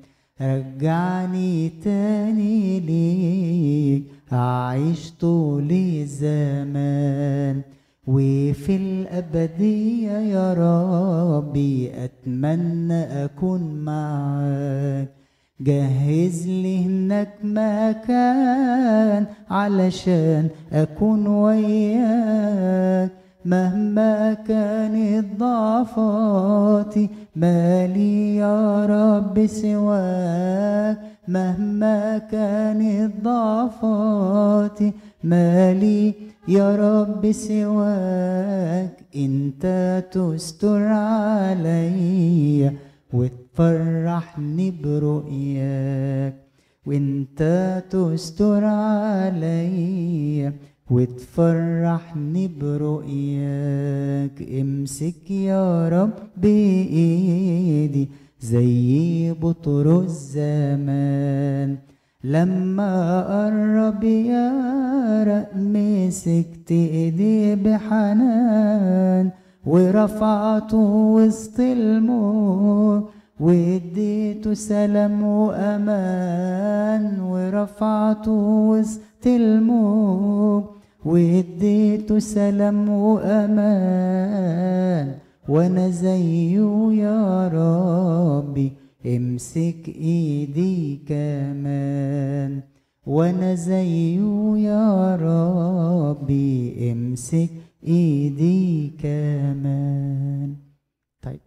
رجعني 0.42 1.70
تاني 1.84 2.80
ليك 2.80 4.04
أعيش 4.34 5.12
طول 5.12 5.70
زمان 6.06 7.62
وفي 8.08 8.76
الأبدية 8.76 10.12
يا 10.12 10.54
ربي 10.54 11.92
أتمنى 12.04 13.26
أكون 13.26 13.62
معاك. 13.86 15.10
جهز 15.62 16.48
لي 16.48 16.86
هناك 16.86 17.34
مكان 17.44 19.26
علشان 19.50 20.50
أكون 20.74 21.28
وياك. 21.28 23.12
مهما 23.46 24.34
كانت 24.34 25.40
ضعفاتي 25.40 27.10
مالي 27.36 28.36
يا 28.36 28.86
رب 28.86 29.46
سواك. 29.46 31.13
مهما 31.28 32.18
كانت 32.18 33.12
ضعفاتي 33.24 34.94
مالي 35.24 36.14
يا 36.48 36.76
رب 36.76 37.32
سواك 37.32 39.06
انت 39.16 40.04
تستر 40.12 40.84
عليا 40.84 42.74
وتفرحني 43.14 44.72
برؤياك. 44.72 46.36
وانت 46.86 47.42
تستر 47.90 48.64
عليا 48.66 50.54
وتفرحني 50.92 52.48
برؤياك. 52.62 54.42
امسك 54.62 55.32
يا 55.32 55.90
رب 55.90 56.14
بإيدي 56.38 58.10
زي 58.44 59.32
بطرس 59.32 60.12
زمان 60.12 61.78
لما 62.24 63.22
قرب 63.22 64.04
يا 64.04 65.48
مسكت 65.56 66.72
إيدي 66.72 67.56
بحنان 67.56 69.30
ورفعته 69.66 70.78
وسط 71.16 71.60
الموت 71.60 73.10
واديته 73.40 74.54
سلام 74.54 75.24
وأمان 75.24 77.20
ورفعته 77.20 78.32
وسط 78.72 79.26
الموت 79.28 80.66
واديته 81.06 82.20
سلام 82.20 82.90
وأمان. 82.90 84.44
وأنا 85.48 85.90
زيه 85.90 86.92
يا 86.94 87.48
ربي 87.48 88.72
امسك 89.06 89.88
إيدي 89.88 90.98
كمان. 91.08 92.62
وأنا 93.06 93.56
زيه 93.56 94.20
يا 94.58 95.16
ربي 95.16 96.92
امسك 96.92 97.50
إيدي 97.84 98.90
كمان. 98.90 100.56
طيب 101.22 101.40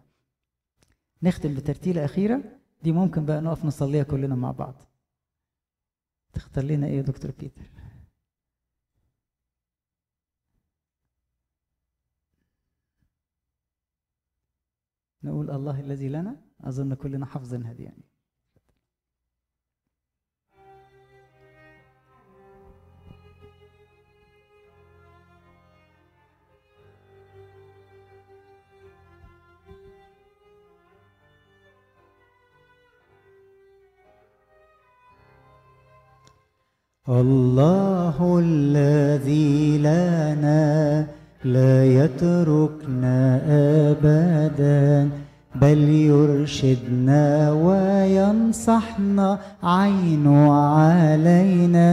نختم 1.23 1.53
بترتيلة 1.53 2.05
أخيرة. 2.05 2.41
دي 2.83 2.91
ممكن 2.91 3.25
بقى 3.25 3.41
نقف 3.41 3.65
نصليها 3.65 4.03
كلنا 4.03 4.35
مع 4.35 4.51
بعض. 4.51 4.75
تختار 6.33 6.63
لنا 6.63 6.87
إيه 6.87 6.97
يا 6.97 7.01
دكتور 7.01 7.31
بيتر؟ 7.39 7.61
نقول 15.27 15.51
الله 15.51 15.79
الذي 15.79 16.09
لنا 16.09 16.35
أظن 16.63 16.93
كلنا 16.93 17.25
حافظينها 17.25 17.73
دي 17.73 17.83
يعني. 17.83 18.03
الله 37.09 38.39
الذي 38.39 39.77
لنا 39.77 41.07
لا 41.45 41.85
يتركنا 41.85 43.41
أبدا 43.89 45.09
بل 45.61 45.77
يرشدنا 45.89 47.51
وينصحنا 47.51 49.39
عينه 49.63 50.53
علينا. 50.53 51.89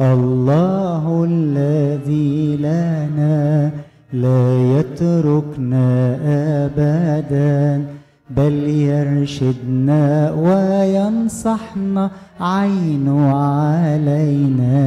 الله 0.00 1.24
الذي 1.28 2.56
لنا 2.56 3.70
لا 4.12 4.78
يتركنا 4.78 6.16
أبدا 6.64 7.84
بل 8.30 8.52
يرشدنا 8.68 10.32
وينصحنا 10.32 12.10
عينه 12.40 13.36
علينا. 13.36 14.82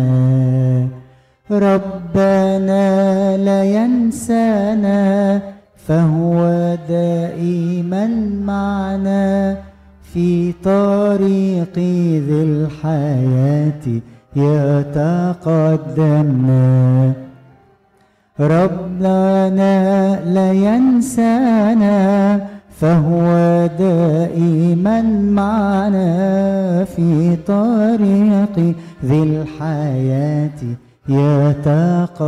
ربنا 1.51 3.37
لا 3.37 3.63
ينسانا 3.63 5.41
فهو 5.77 6.75
دائما 6.89 8.07
معنا 8.45 9.57
في 10.01 10.51
طريق 10.63 11.77
ذي 12.27 12.43
الحياة 12.43 14.01
يتقدمنا. 14.35 16.25
ربنا 18.39 20.19
لا 20.25 20.51
ينسانا 20.51 22.39
فهو 22.71 23.25
دائما 23.79 25.01
معنا 25.41 26.83
في 26.83 27.35
طريق 27.47 28.75
ذي 29.05 29.23
الحياة 29.23 30.59
يتقدمنا. 31.09 32.19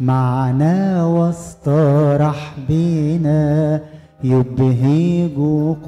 معنا 0.00 1.04
واستراح 1.04 2.54
بنا 2.68 3.80
يبهج 4.24 5.36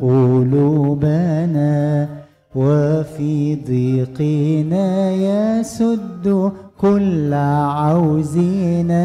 قلوبنا. 0.03 2.09
وفي 2.55 3.59
ضيقنا 3.67 5.11
يسد 5.11 6.53
كل 6.81 7.35
عوزنا. 7.35 9.05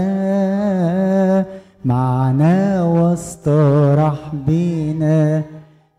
معنا 1.85 2.83
واستراح 2.83 4.35
بنا 4.47 5.41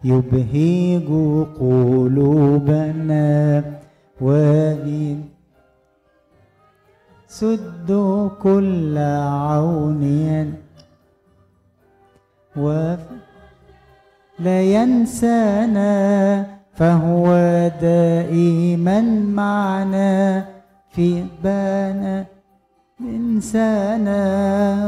يبهج 0.05 1.09
قلوبنا. 1.61 3.63
وبين 4.21 5.29
سد 7.29 7.91
كل 8.43 8.99
عون 8.99 10.55
وف 12.57 13.01
لا 14.39 14.63
ينسانا 14.63 15.91
فهو 16.75 17.27
دائما 17.81 19.01
معنا 19.41 20.45
في 20.91 21.25
بانا 21.45 22.25
إنسانا 23.01 24.21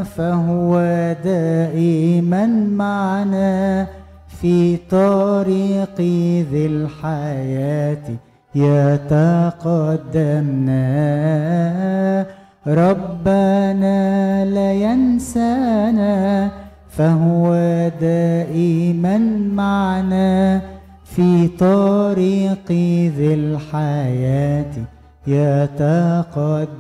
فهو 0.02 0.80
دائما 1.24 2.46
معنا 2.76 3.86
في 4.40 4.76
طريق 4.76 6.00
ذي 6.50 6.66
الحياة 6.66 8.31
يتقدمنا 8.54 9.22
ربنا 12.66 14.44
لا 14.44 14.72
ينسانا 14.72 16.50
فهو 16.88 17.54
دائما 18.00 19.18
معنا 19.52 20.60
في 21.04 21.48
طريق 21.48 22.72
ذي 23.16 23.34
الحياة. 23.34 24.72
يتقدمنا 25.26 26.74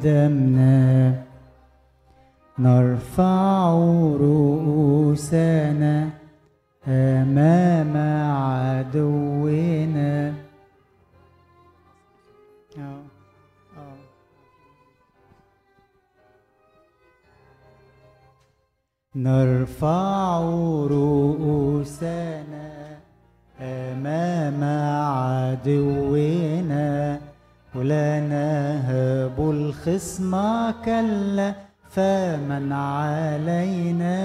نرفع 2.58 3.72
رؤوسنا 4.20 6.08
أمام 6.88 7.96
عدونا. 8.46 10.32
نرفع 19.16 20.40
رؤوسنا 20.90 22.72
أمام 23.60 24.64
عدونا 25.52 27.20
ولا 27.74 28.20
نهب 28.20 29.36
الخصم 29.38 30.32
كلا 30.84 31.52
فمن 31.90 32.72
علينا. 32.72 34.18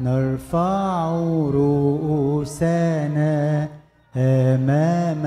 نرفع 0.00 1.10
رؤوسنا 1.54 3.34
أمام 4.16 5.26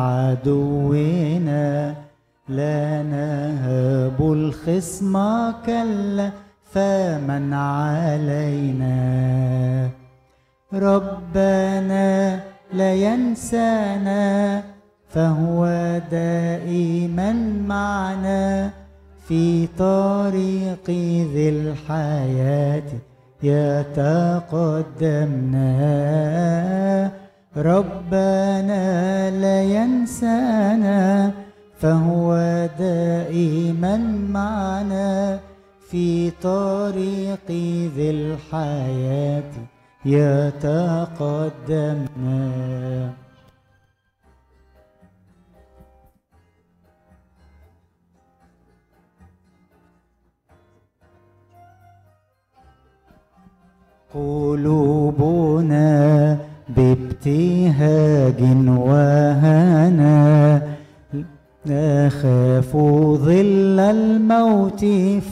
عدونا 0.00 1.94
لا 2.48 3.02
نهب 3.02 4.18
الخصم 4.20 5.14
كلا 5.66 6.45
فمن 6.76 7.54
علينا. 7.54 8.98
ربنا 10.72 12.40
لا 12.72 12.94
ينسانا 12.94 14.62
فهو 15.08 15.66
دائما 16.10 17.32
معنا 17.68 18.70
في 19.28 19.66
طريق 19.66 20.90
ذي 21.32 21.48
الحياة 21.48 22.88
يتقدمنا. 23.42 24.36
ربنا 27.56 28.84
لا 29.30 29.62
ينسانا 29.62 31.30
فهو 31.80 32.36
دائما 32.78 33.96
معنا 34.28 35.38
في 35.90 36.30
طريق 36.30 37.50
ذي 37.96 38.10
الحياة 38.10 39.52
يتقدمنا 40.04 40.86
قلوبنا 55.06 56.38
بابتهاج 56.68 58.42
وهنا 58.68 60.62
نخاف 61.66 62.76
ظل 63.26 63.80
الموت 63.80 64.84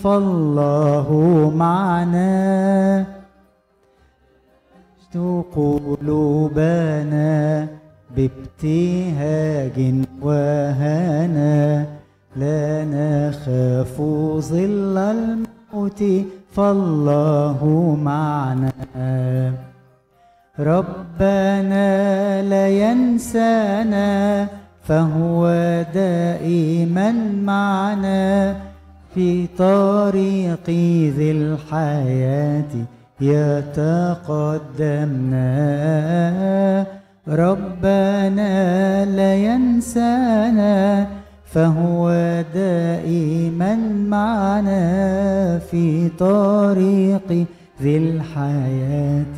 فالله 0.02 1.08
معنا. 1.56 3.04
قلوبنا 5.56 7.32
بابتهاج 8.16 9.78
وهنا. 10.22 11.86
لا 12.36 12.84
نخاف 12.84 14.02
ظل 14.50 14.98
الموت 14.98 16.02
فالله 16.52 17.60
معنا. 18.02 19.52
ربنا 20.58 22.42
لا 22.42 22.68
ينسانا 22.68 24.48
فهو 24.84 25.48
دائما 25.94 27.12
معنا 27.42 28.56
في 29.14 29.46
طريق 29.46 30.70
ذي 31.16 31.30
الحياة 31.30 32.72
يتقدمنا. 33.20 33.84
ربنا 37.28 39.04
لا 39.04 39.34
ينسانا 39.34 41.06
فهو 41.44 42.10
دائما 42.54 43.76
معنا 44.08 45.58
في 45.58 46.08
طريق 46.08 47.46
ذي 47.82 47.96
الحياة 47.96 49.34